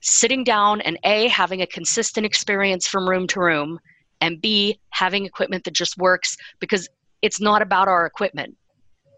sitting 0.00 0.42
down 0.42 0.80
and 0.80 0.98
A, 1.04 1.28
having 1.28 1.62
a 1.62 1.66
consistent 1.66 2.26
experience 2.26 2.86
from 2.88 3.08
room 3.08 3.26
to 3.28 3.40
room, 3.40 3.78
and 4.20 4.40
B, 4.40 4.78
having 4.90 5.26
equipment 5.26 5.64
that 5.64 5.74
just 5.74 5.98
works 5.98 6.36
because 6.60 6.88
it's 7.20 7.40
not 7.40 7.62
about 7.62 7.88
our 7.88 8.06
equipment. 8.06 8.56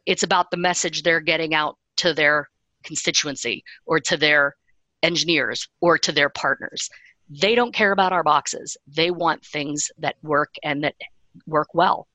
It's 0.07 0.23
about 0.23 0.51
the 0.51 0.57
message 0.57 1.03
they're 1.03 1.21
getting 1.21 1.55
out 1.55 1.77
to 1.99 2.15
their 2.15 2.49
constituency 2.85 3.65
or 3.87 3.99
to 4.01 4.17
their 4.17 4.57
engineers 5.03 5.69
or 5.81 5.99
to 5.99 6.13
their 6.13 6.29
partners. 6.29 6.91
They 7.29 7.55
don't 7.55 7.75
care 7.75 7.93
about 7.93 8.13
our 8.13 8.23
boxes. 8.23 8.77
They 8.87 9.11
want 9.11 9.45
things 9.45 9.91
that 9.99 10.17
work 10.23 10.55
and 10.63 10.85
that 10.85 10.95
work 11.47 11.69
well. 11.75 12.07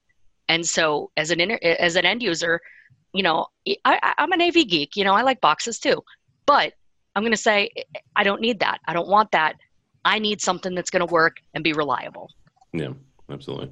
And 0.47 0.65
so, 0.65 1.11
as 1.17 1.31
an 1.31 1.39
inter- 1.39 1.59
as 1.61 1.95
an 1.95 2.05
end 2.05 2.23
user, 2.23 2.59
you 3.13 3.23
know, 3.23 3.47
I, 3.85 4.13
I'm 4.17 4.31
an 4.31 4.41
AV 4.41 4.67
geek. 4.67 4.95
You 4.95 5.03
know, 5.03 5.13
I 5.13 5.21
like 5.21 5.41
boxes 5.41 5.79
too, 5.79 6.03
but 6.45 6.73
I'm 7.15 7.23
going 7.23 7.31
to 7.31 7.37
say 7.37 7.69
I 8.15 8.23
don't 8.23 8.41
need 8.41 8.59
that. 8.59 8.79
I 8.87 8.93
don't 8.93 9.07
want 9.07 9.31
that. 9.31 9.55
I 10.05 10.19
need 10.19 10.41
something 10.41 10.73
that's 10.75 10.89
going 10.89 11.05
to 11.05 11.11
work 11.11 11.37
and 11.53 11.63
be 11.63 11.73
reliable. 11.73 12.31
Yeah, 12.73 12.93
absolutely. 13.29 13.71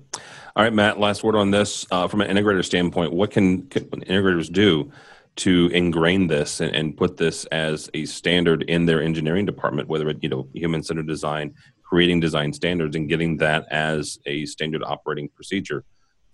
All 0.55 0.63
right, 0.63 0.73
Matt. 0.73 0.99
Last 0.99 1.23
word 1.23 1.35
on 1.35 1.51
this 1.51 1.85
uh, 1.91 2.07
from 2.07 2.21
an 2.21 2.35
integrator 2.35 2.63
standpoint. 2.63 3.13
What 3.13 3.31
can, 3.31 3.67
can 3.67 3.85
integrators 3.85 4.51
do 4.51 4.91
to 5.37 5.69
ingrain 5.71 6.27
this 6.27 6.59
and, 6.59 6.75
and, 6.75 6.97
put 6.97 7.15
this 7.17 7.45
as 7.45 7.89
a 7.93 8.05
standard 8.05 8.63
in 8.63 8.85
their 8.85 9.01
engineering 9.01 9.45
department, 9.45 9.87
whether 9.87 10.09
it 10.09 10.17
you 10.21 10.29
know 10.29 10.47
human 10.53 10.83
centered 10.83 11.07
design, 11.07 11.53
creating 11.83 12.19
design 12.19 12.51
standards, 12.51 12.95
and 12.95 13.07
getting 13.07 13.37
that 13.37 13.65
as 13.71 14.19
a 14.25 14.45
standard 14.45 14.83
operating 14.83 15.29
procedure 15.29 15.83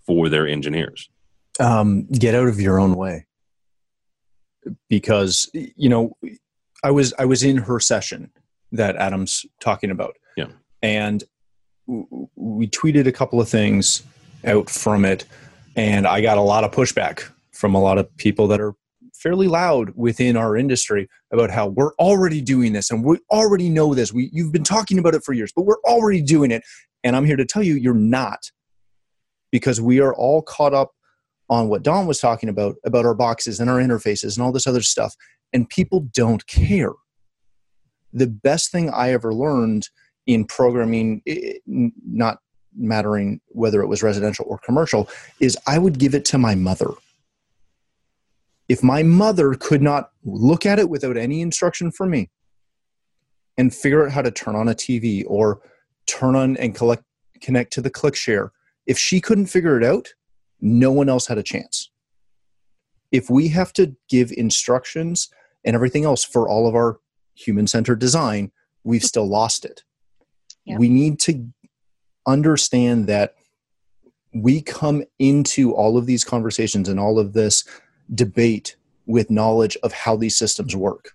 for 0.06 0.28
their 0.28 0.46
engineers? 0.46 1.10
Um, 1.60 2.06
get 2.06 2.34
out 2.34 2.48
of 2.48 2.60
your 2.60 2.80
own 2.80 2.94
way, 2.94 3.26
because 4.88 5.50
you 5.52 5.88
know 5.88 6.16
I 6.82 6.90
was 6.90 7.12
I 7.18 7.26
was 7.26 7.42
in 7.42 7.58
her 7.58 7.78
session 7.78 8.30
that 8.72 8.96
Adam's 8.96 9.44
talking 9.60 9.90
about. 9.90 10.16
Yeah, 10.36 10.48
and 10.82 11.22
we 11.86 12.66
tweeted 12.68 13.06
a 13.06 13.12
couple 13.12 13.40
of 13.40 13.48
things 13.48 14.02
out 14.44 14.68
from 14.70 15.04
it, 15.04 15.24
and 15.76 16.06
I 16.06 16.20
got 16.20 16.38
a 16.38 16.42
lot 16.42 16.64
of 16.64 16.70
pushback 16.70 17.24
from 17.52 17.74
a 17.74 17.80
lot 17.80 17.98
of 17.98 18.14
people 18.16 18.46
that 18.48 18.60
are 18.60 18.74
fairly 19.14 19.48
loud 19.48 19.90
within 19.96 20.36
our 20.36 20.56
industry 20.56 21.08
about 21.32 21.50
how 21.50 21.68
we're 21.68 21.94
already 21.94 22.42
doing 22.42 22.74
this 22.74 22.90
and 22.90 23.02
we 23.02 23.18
already 23.30 23.70
know 23.70 23.94
this. 23.94 24.12
We 24.12 24.28
you've 24.32 24.52
been 24.52 24.64
talking 24.64 24.98
about 24.98 25.14
it 25.14 25.24
for 25.24 25.32
years, 25.32 25.52
but 25.54 25.62
we're 25.62 25.80
already 25.84 26.20
doing 26.20 26.50
it. 26.50 26.62
And 27.04 27.16
I'm 27.16 27.24
here 27.24 27.36
to 27.36 27.46
tell 27.46 27.62
you 27.62 27.74
you're 27.74 27.94
not. 27.94 28.50
Because 29.50 29.80
we 29.80 30.00
are 30.00 30.12
all 30.14 30.42
caught 30.42 30.74
up 30.74 30.90
on 31.48 31.68
what 31.68 31.84
Dawn 31.84 32.06
was 32.06 32.18
talking 32.18 32.48
about 32.48 32.74
about 32.84 33.06
our 33.06 33.14
boxes 33.14 33.60
and 33.60 33.70
our 33.70 33.78
interfaces 33.78 34.36
and 34.36 34.44
all 34.44 34.52
this 34.52 34.66
other 34.66 34.82
stuff 34.82 35.14
and 35.54 35.68
people 35.68 36.08
don't 36.12 36.46
care. 36.46 36.92
The 38.12 38.26
best 38.26 38.70
thing 38.70 38.90
I 38.90 39.12
ever 39.12 39.32
learned 39.32 39.88
in 40.26 40.44
programming, 40.44 41.22
not 41.66 42.38
mattering 42.76 43.40
whether 43.48 43.82
it 43.82 43.86
was 43.86 44.02
residential 44.02 44.46
or 44.48 44.58
commercial, 44.58 45.08
is 45.40 45.56
I 45.66 45.78
would 45.78 45.98
give 45.98 46.14
it 46.14 46.24
to 46.26 46.38
my 46.38 46.54
mother. 46.54 46.90
If 48.68 48.82
my 48.82 49.02
mother 49.02 49.54
could 49.54 49.82
not 49.82 50.10
look 50.24 50.64
at 50.64 50.78
it 50.78 50.88
without 50.88 51.16
any 51.16 51.42
instruction 51.42 51.90
from 51.90 52.10
me 52.10 52.30
and 53.58 53.74
figure 53.74 54.04
out 54.04 54.12
how 54.12 54.22
to 54.22 54.30
turn 54.30 54.56
on 54.56 54.68
a 54.68 54.74
TV 54.74 55.24
or 55.26 55.60
turn 56.06 56.34
on 56.34 56.56
and 56.56 56.74
collect, 56.74 57.04
connect 57.40 57.72
to 57.74 57.82
the 57.82 57.90
ClickShare, 57.90 58.50
if 58.86 58.98
she 58.98 59.20
couldn't 59.20 59.46
figure 59.46 59.78
it 59.78 59.84
out, 59.84 60.08
no 60.60 60.90
one 60.90 61.08
else 61.08 61.26
had 61.26 61.38
a 61.38 61.42
chance. 61.42 61.90
If 63.12 63.28
we 63.28 63.48
have 63.48 63.72
to 63.74 63.94
give 64.08 64.32
instructions 64.32 65.28
and 65.64 65.76
everything 65.76 66.04
else 66.04 66.24
for 66.24 66.48
all 66.48 66.66
of 66.66 66.74
our 66.74 66.98
human 67.34 67.66
centered 67.66 67.98
design, 67.98 68.50
we've 68.82 69.04
still 69.04 69.28
lost 69.28 69.64
it 69.64 69.82
we 70.66 70.88
need 70.88 71.20
to 71.20 71.46
understand 72.26 73.06
that 73.06 73.34
we 74.32 74.60
come 74.62 75.04
into 75.18 75.72
all 75.74 75.96
of 75.96 76.06
these 76.06 76.24
conversations 76.24 76.88
and 76.88 76.98
all 76.98 77.18
of 77.18 77.32
this 77.32 77.64
debate 78.14 78.76
with 79.06 79.30
knowledge 79.30 79.76
of 79.82 79.92
how 79.92 80.16
these 80.16 80.36
systems 80.36 80.74
work. 80.74 81.12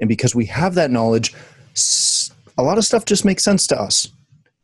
And 0.00 0.08
because 0.08 0.34
we 0.34 0.46
have 0.46 0.74
that 0.74 0.90
knowledge, 0.90 1.34
a 2.58 2.62
lot 2.62 2.78
of 2.78 2.84
stuff 2.84 3.04
just 3.04 3.24
makes 3.24 3.44
sense 3.44 3.66
to 3.68 3.80
us, 3.80 4.08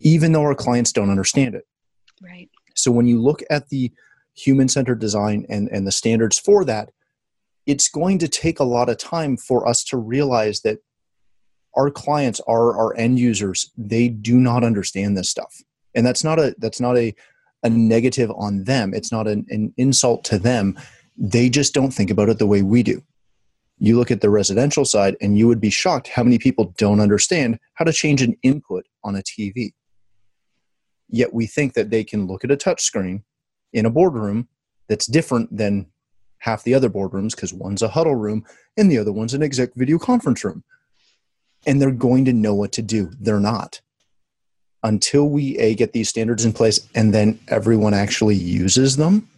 even 0.01 0.33
though 0.33 0.43
our 0.43 0.55
clients 0.55 0.93
don't 0.93 1.11
understand 1.11 1.55
it. 1.55 1.67
Right. 2.23 2.49
So 2.75 2.91
when 2.91 3.07
you 3.07 3.21
look 3.21 3.43
at 3.51 3.69
the 3.69 3.93
human 4.35 4.69
centered 4.69 4.99
design 4.99 5.47
and, 5.49 5.69
and 5.71 5.87
the 5.87 5.93
standards 5.93 6.39
for 6.39 6.65
that, 6.65 6.91
it's 7.67 7.89
going 7.89 8.19
to 8.19 8.29
take 8.29 8.61
a 8.61 8.65
lot 8.65 8.89
of 8.89 8.99
time 8.99 9.37
for 9.37 9.67
us 9.67 9.83
to 9.85 9.97
realize 9.97 10.61
that 10.61 10.79
our 11.77 11.91
clients 11.91 12.41
are 12.47 12.77
our 12.77 12.97
end 12.97 13.19
users 13.19 13.71
they 13.77 14.09
do 14.09 14.39
not 14.39 14.65
understand 14.65 15.17
this 15.17 15.31
stuff. 15.31 15.63
And 15.95 16.07
that's 16.07 16.25
not 16.25 16.39
a 16.39 16.55
that's 16.59 16.81
not 16.81 16.97
a 16.97 17.15
a 17.63 17.71
negative 17.71 18.31
on 18.37 18.65
them. 18.65 18.95
It's 18.95 19.11
not 19.11 19.27
an, 19.27 19.47
an 19.49 19.73
insult 19.77 20.25
to 20.25 20.39
them. 20.39 20.79
They 21.17 21.49
just 21.49 21.75
don't 21.75 21.93
think 21.93 22.11
about 22.11 22.29
it 22.29 22.39
the 22.39 22.47
way 22.47 22.63
we 22.63 22.83
do. 22.83 23.03
You 23.79 23.99
look 23.99 24.11
at 24.11 24.21
the 24.21 24.31
residential 24.31 24.85
side 24.85 25.17
and 25.21 25.39
you 25.39 25.49
would 25.49 25.61
be 25.61 25.71
shocked 25.71 26.09
how 26.09 26.23
many 26.23 26.39
people 26.39 26.75
don't 26.79 27.01
understand 27.01 27.59
how 27.75 27.85
to 27.85 27.93
change 27.93 28.23
an 28.23 28.37
input 28.43 28.87
on 29.05 29.17
a 29.17 29.23
tv 29.23 29.73
yet 31.09 31.33
we 31.33 31.47
think 31.47 31.75
that 31.75 31.91
they 31.91 32.05
can 32.05 32.27
look 32.27 32.45
at 32.45 32.51
a 32.51 32.57
touch 32.57 32.83
screen 32.83 33.23
in 33.73 33.87
a 33.87 33.91
boardroom 33.91 34.49
that's 34.89 35.07
different 35.07 35.55
than 35.57 35.87
half 36.39 36.63
the 36.65 36.75
other 36.75 36.91
boardrooms 36.91 37.35
because 37.35 37.53
one's 37.53 37.83
a 37.83 37.89
huddle 37.89 38.15
room 38.15 38.45
and 38.77 38.91
the 38.91 38.99
other 38.99 39.13
one's 39.13 39.35
an 39.35 39.43
exec 39.43 39.75
video 39.75 39.99
conference 39.99 40.45
room 40.45 40.63
and 41.67 41.83
they're 41.83 41.91
going 41.91 42.25
to 42.25 42.33
know 42.33 42.55
what 42.55 42.73
to 42.73 42.83
do. 42.83 43.11
They're 43.21 43.41
not. 43.41 43.81
Until 44.83 45.29
we 45.29 45.59
a 45.59 45.75
get 45.75 45.93
these 45.93 46.09
standards 46.09 46.45
in 46.45 46.53
place 46.53 46.89
and 46.95 47.13
then 47.13 47.41
everyone 47.49 47.93
actually 47.93 48.37
uses 48.37 48.97
them, 48.97 49.29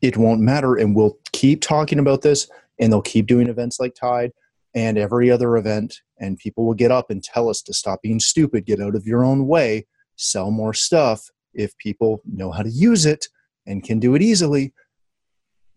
it 0.00 0.16
won't 0.16 0.40
matter. 0.40 0.76
And 0.76 0.94
we'll 0.94 1.18
keep 1.32 1.60
talking 1.60 1.98
about 1.98 2.22
this 2.22 2.48
and 2.78 2.92
they'll 2.92 3.02
keep 3.02 3.26
doing 3.26 3.48
events 3.48 3.80
like 3.80 3.94
Tide 3.94 4.30
and 4.74 4.96
every 4.96 5.30
other 5.30 5.56
event. 5.56 6.00
And 6.18 6.38
people 6.38 6.64
will 6.64 6.74
get 6.74 6.92
up 6.92 7.10
and 7.10 7.22
tell 7.22 7.48
us 7.48 7.60
to 7.62 7.74
stop 7.74 8.02
being 8.02 8.20
stupid, 8.20 8.66
get 8.66 8.80
out 8.80 8.94
of 8.94 9.06
your 9.06 9.24
own 9.24 9.48
way, 9.48 9.86
sell 10.16 10.50
more 10.50 10.74
stuff. 10.74 11.28
If 11.52 11.76
people 11.78 12.22
know 12.24 12.52
how 12.52 12.62
to 12.62 12.70
use 12.70 13.06
it 13.06 13.26
and 13.66 13.82
can 13.82 13.98
do 13.98 14.14
it 14.14 14.22
easily, 14.22 14.72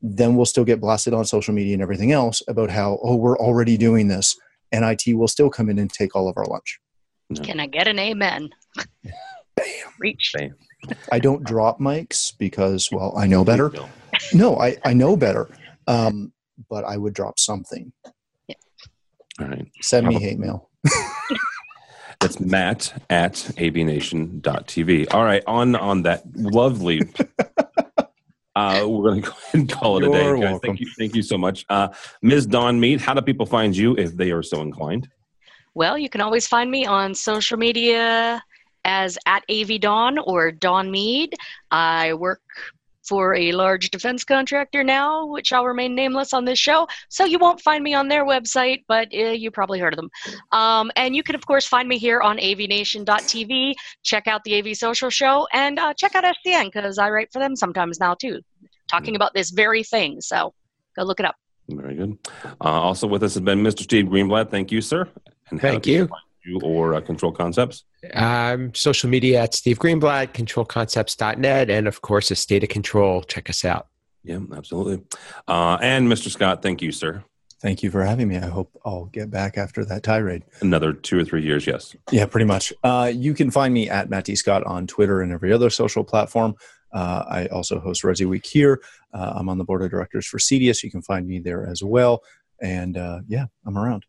then 0.01 0.35
we'll 0.35 0.45
still 0.45 0.65
get 0.65 0.81
blasted 0.81 1.13
on 1.13 1.25
social 1.25 1.53
media 1.53 1.73
and 1.73 1.81
everything 1.81 2.11
else 2.11 2.43
about 2.47 2.69
how, 2.69 2.99
oh, 3.01 3.15
we're 3.15 3.37
already 3.37 3.77
doing 3.77 4.09
this 4.09 4.37
and 4.73 4.83
IT 4.83 5.15
will 5.15 5.27
still 5.29 5.49
come 5.49 5.69
in 5.69 5.79
and 5.79 5.89
take 5.91 6.15
all 6.15 6.27
of 6.27 6.35
our 6.37 6.45
lunch. 6.45 6.79
Can 7.41 7.59
I 7.59 7.67
get 7.67 7.87
an 7.87 7.99
amen? 7.99 8.49
Bam. 9.55 9.65
Reach. 9.99 10.33
Bam. 10.35 10.55
I 11.11 11.19
don't 11.19 11.43
drop 11.43 11.79
mics 11.79 12.37
because, 12.37 12.91
well, 12.91 13.13
I 13.17 13.27
know 13.27 13.45
better. 13.45 13.71
No, 14.33 14.57
I, 14.57 14.77
I 14.83 14.93
know 14.93 15.15
better. 15.15 15.49
Um, 15.87 16.33
but 16.69 16.83
I 16.83 16.97
would 16.97 17.13
drop 17.13 17.39
something. 17.39 17.93
Yeah. 18.47 18.55
All 19.39 19.47
right. 19.47 19.67
Send 19.81 20.07
me 20.07 20.19
hate 20.19 20.39
mail. 20.39 20.69
That's 22.19 22.39
Matt 22.39 23.03
at 23.09 23.33
avnation.tv. 23.33 25.13
All 25.13 25.23
right. 25.23 25.43
On 25.47 25.75
on 25.75 26.03
that 26.03 26.23
lovely 26.35 27.01
Uh, 28.55 28.85
we're 28.87 29.09
going 29.09 29.21
to 29.21 29.29
go 29.29 29.35
ahead 29.35 29.53
and 29.53 29.71
call 29.71 29.97
it 29.97 30.03
You're 30.03 30.35
a 30.35 30.39
day, 30.39 30.45
guys. 30.45 30.59
Thank 30.61 30.79
you, 30.79 30.87
thank 30.97 31.15
you 31.15 31.21
so 31.21 31.37
much, 31.37 31.65
uh, 31.69 31.89
Ms. 32.21 32.45
Dawn 32.45 32.79
Mead. 32.79 33.01
How 33.01 33.13
do 33.13 33.21
people 33.21 33.45
find 33.45 33.75
you 33.75 33.95
if 33.97 34.15
they 34.15 34.31
are 34.31 34.43
so 34.43 34.61
inclined? 34.61 35.09
Well, 35.75 35.97
you 35.97 36.09
can 36.09 36.21
always 36.21 36.47
find 36.47 36.69
me 36.69 36.85
on 36.85 37.15
social 37.15 37.57
media 37.57 38.43
as 38.85 39.17
at 39.25 39.43
AV 39.49 39.79
Dawn 39.79 40.19
or 40.19 40.51
Dawn 40.51 40.91
Mead. 40.91 41.33
I 41.71 42.13
work 42.13 42.41
for 43.03 43.35
a 43.35 43.51
large 43.51 43.91
defense 43.91 44.23
contractor 44.23 44.83
now, 44.83 45.25
which 45.25 45.51
I'll 45.51 45.65
remain 45.65 45.95
nameless 45.95 46.33
on 46.33 46.45
this 46.45 46.59
show. 46.59 46.87
So 47.09 47.25
you 47.25 47.39
won't 47.39 47.61
find 47.61 47.83
me 47.83 47.93
on 47.93 48.07
their 48.07 48.25
website, 48.25 48.83
but 48.87 49.09
uh, 49.13 49.31
you 49.31 49.51
probably 49.51 49.79
heard 49.79 49.93
of 49.93 49.97
them. 49.97 50.09
Um, 50.51 50.91
and 50.95 51.15
you 51.15 51.23
can, 51.23 51.35
of 51.35 51.45
course, 51.45 51.67
find 51.67 51.87
me 51.87 51.97
here 51.97 52.21
on 52.21 52.37
avnation.tv. 52.37 53.73
Check 54.03 54.27
out 54.27 54.43
the 54.43 54.59
AV 54.59 54.75
Social 54.75 55.09
Show 55.09 55.47
and 55.53 55.79
uh, 55.79 55.93
check 55.93 56.15
out 56.15 56.23
SCN 56.23 56.65
because 56.65 56.97
I 56.97 57.09
write 57.09 57.31
for 57.31 57.39
them 57.39 57.55
sometimes 57.55 57.99
now 57.99 58.13
too, 58.13 58.41
talking 58.87 59.15
about 59.15 59.33
this 59.33 59.51
very 59.51 59.83
thing. 59.83 60.21
So 60.21 60.53
go 60.95 61.03
look 61.03 61.19
it 61.19 61.25
up. 61.25 61.35
Very 61.69 61.95
good. 61.95 62.17
Uh, 62.61 62.81
also 62.81 63.07
with 63.07 63.23
us 63.23 63.35
has 63.35 63.41
been 63.41 63.63
Mr. 63.63 63.81
Steve 63.81 64.05
Greenblatt. 64.05 64.49
Thank 64.49 64.71
you, 64.71 64.81
sir. 64.81 65.07
And 65.49 65.61
Thank 65.61 65.87
you. 65.87 66.09
You 66.45 66.59
or 66.61 66.93
uh, 66.93 67.01
Control 67.01 67.31
Concepts? 67.31 67.83
Um, 68.13 68.73
social 68.73 69.09
media 69.09 69.41
at 69.41 69.53
Steve 69.53 69.79
Greenblatt, 69.79 70.33
controlconcepts.net, 70.33 71.69
and 71.69 71.87
of 71.87 72.01
course, 72.01 72.31
a 72.31 72.35
state 72.35 72.63
of 72.63 72.69
control. 72.69 73.23
Check 73.23 73.49
us 73.49 73.65
out. 73.65 73.87
Yeah, 74.23 74.39
absolutely. 74.55 75.03
Uh, 75.47 75.77
and 75.81 76.07
Mr. 76.07 76.29
Scott, 76.29 76.61
thank 76.61 76.81
you, 76.81 76.91
sir. 76.91 77.23
Thank 77.61 77.81
you 77.81 77.89
for 77.91 78.03
having 78.03 78.27
me. 78.27 78.35
I 78.37 78.47
hope 78.47 78.77
I'll 78.83 79.05
get 79.05 79.31
back 79.31 79.57
after 79.57 79.85
that 79.85 80.03
tirade. 80.03 80.43
Another 80.59 80.91
two 80.91 81.17
or 81.17 81.23
three 81.23 81.43
years, 81.43 81.65
yes. 81.65 81.95
Yeah, 82.11 82.25
pretty 82.25 82.45
much. 82.45 82.73
Uh, 82.83 83.09
you 83.13 83.33
can 83.33 83.51
find 83.51 83.73
me 83.73 83.89
at 83.89 84.09
Matt 84.09 84.25
D. 84.25 84.35
Scott 84.35 84.65
on 84.65 84.85
Twitter 84.85 85.21
and 85.21 85.31
every 85.31 85.53
other 85.53 85.69
social 85.69 86.03
platform. 86.03 86.55
Uh, 86.91 87.23
I 87.27 87.47
also 87.47 87.79
host 87.79 88.03
Resi 88.03 88.25
Week 88.25 88.45
here. 88.45 88.81
Uh, 89.13 89.33
I'm 89.35 89.47
on 89.47 89.57
the 89.57 89.63
board 89.63 89.81
of 89.81 89.89
directors 89.89 90.25
for 90.25 90.39
CDS. 90.39 90.83
You 90.83 90.91
can 90.91 91.01
find 91.01 91.25
me 91.25 91.39
there 91.39 91.65
as 91.65 91.81
well. 91.81 92.21
And 92.61 92.97
uh, 92.97 93.21
yeah, 93.27 93.45
I'm 93.65 93.77
around. 93.77 94.05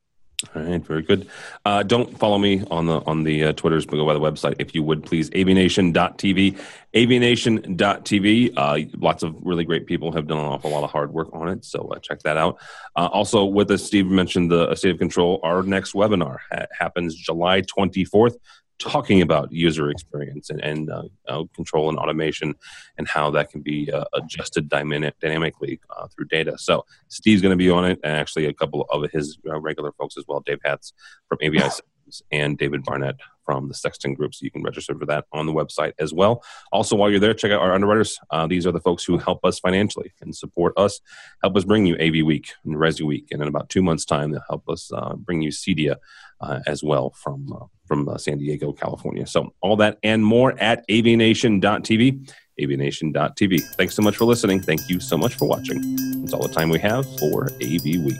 All 0.54 0.62
right, 0.62 0.84
very 0.84 1.02
good. 1.02 1.28
Uh, 1.64 1.82
don't 1.82 2.18
follow 2.18 2.38
me 2.38 2.62
on 2.70 2.86
the 2.86 3.00
on 3.06 3.24
the 3.24 3.44
uh, 3.44 3.52
Twitters, 3.52 3.86
but 3.86 3.96
go 3.96 4.06
by 4.06 4.14
the 4.14 4.20
website 4.20 4.56
if 4.58 4.74
you 4.74 4.82
would, 4.82 5.04
please. 5.04 5.30
avnation.tv, 5.30 6.58
avnation.tv. 6.94 8.52
Uh, 8.56 8.78
lots 8.98 9.22
of 9.22 9.34
really 9.42 9.64
great 9.64 9.86
people 9.86 10.12
have 10.12 10.26
done 10.26 10.38
an 10.38 10.44
awful 10.44 10.70
lot 10.70 10.84
of 10.84 10.90
hard 10.90 11.12
work 11.12 11.28
on 11.32 11.48
it, 11.48 11.64
so 11.64 11.88
uh, 11.88 11.98
check 11.98 12.20
that 12.22 12.36
out. 12.36 12.58
Uh, 12.96 13.08
also, 13.12 13.44
with 13.44 13.70
us, 13.70 13.84
Steve 13.84 14.06
mentioned 14.06 14.50
the 14.50 14.74
State 14.74 14.92
of 14.92 14.98
Control. 14.98 15.40
Our 15.42 15.62
next 15.62 15.92
webinar 15.92 16.38
ha- 16.50 16.66
happens 16.78 17.14
July 17.14 17.62
24th 17.62 18.36
talking 18.78 19.22
about 19.22 19.52
user 19.52 19.90
experience 19.90 20.50
and, 20.50 20.60
and 20.62 20.90
uh, 20.90 21.04
uh, 21.28 21.44
control 21.54 21.88
and 21.88 21.98
automation 21.98 22.54
and 22.98 23.08
how 23.08 23.30
that 23.30 23.50
can 23.50 23.60
be 23.60 23.90
uh, 23.90 24.04
adjusted 24.14 24.68
dynamic, 24.68 25.18
dynamically 25.20 25.80
uh, 25.96 26.06
through 26.08 26.26
data. 26.26 26.58
So 26.58 26.84
Steve's 27.08 27.40
going 27.40 27.50
to 27.50 27.56
be 27.56 27.70
on 27.70 27.84
it, 27.84 27.98
and 28.02 28.14
actually 28.14 28.46
a 28.46 28.52
couple 28.52 28.82
of 28.90 29.10
his 29.12 29.38
uh, 29.48 29.58
regular 29.60 29.92
folks 29.92 30.16
as 30.16 30.24
well, 30.26 30.40
Dave 30.40 30.58
Hatz 30.64 30.92
from 31.28 31.38
AVI 31.42 31.58
Systems 31.70 32.22
and 32.30 32.58
David 32.58 32.84
Barnett 32.84 33.16
from 33.44 33.68
the 33.68 33.74
Sextant 33.74 34.16
Group. 34.16 34.34
So 34.34 34.44
you 34.44 34.50
can 34.50 34.62
register 34.62 34.96
for 34.98 35.06
that 35.06 35.26
on 35.32 35.46
the 35.46 35.52
website 35.52 35.92
as 35.98 36.12
well. 36.12 36.42
Also, 36.72 36.96
while 36.96 37.10
you're 37.10 37.20
there, 37.20 37.34
check 37.34 37.52
out 37.52 37.60
our 37.60 37.74
underwriters. 37.74 38.18
Uh, 38.30 38.46
these 38.46 38.66
are 38.66 38.72
the 38.72 38.80
folks 38.80 39.04
who 39.04 39.18
help 39.18 39.44
us 39.44 39.58
financially 39.58 40.12
and 40.20 40.34
support 40.34 40.72
us, 40.76 41.00
help 41.42 41.56
us 41.56 41.64
bring 41.64 41.86
you 41.86 41.96
AV 41.96 42.24
Week 42.24 42.52
and 42.64 42.76
Resi 42.76 43.02
Week. 43.02 43.28
And 43.30 43.42
in 43.42 43.48
about 43.48 43.68
two 43.68 43.82
months' 43.82 44.04
time, 44.04 44.30
they'll 44.30 44.44
help 44.48 44.68
us 44.68 44.90
uh, 44.92 45.14
bring 45.14 45.42
you 45.42 45.50
CEDIA 45.50 45.96
uh, 46.40 46.60
as 46.66 46.82
well 46.82 47.10
from, 47.10 47.52
uh, 47.52 47.66
from 47.86 48.08
uh, 48.08 48.18
San 48.18 48.38
Diego, 48.38 48.72
California. 48.72 49.26
So 49.26 49.54
all 49.60 49.76
that 49.76 49.98
and 50.02 50.24
more 50.24 50.58
at 50.58 50.86
avnation.tv. 50.88 52.32
avnation.tv. 52.60 53.60
Thanks 53.76 53.94
so 53.94 54.02
much 54.02 54.16
for 54.16 54.24
listening. 54.24 54.60
Thank 54.60 54.88
you 54.88 55.00
so 55.00 55.16
much 55.16 55.34
for 55.34 55.46
watching. 55.46 55.80
That's 56.20 56.32
all 56.32 56.46
the 56.46 56.54
time 56.54 56.70
we 56.70 56.78
have 56.80 57.06
for 57.18 57.48
AV 57.62 57.84
Week. 58.04 58.16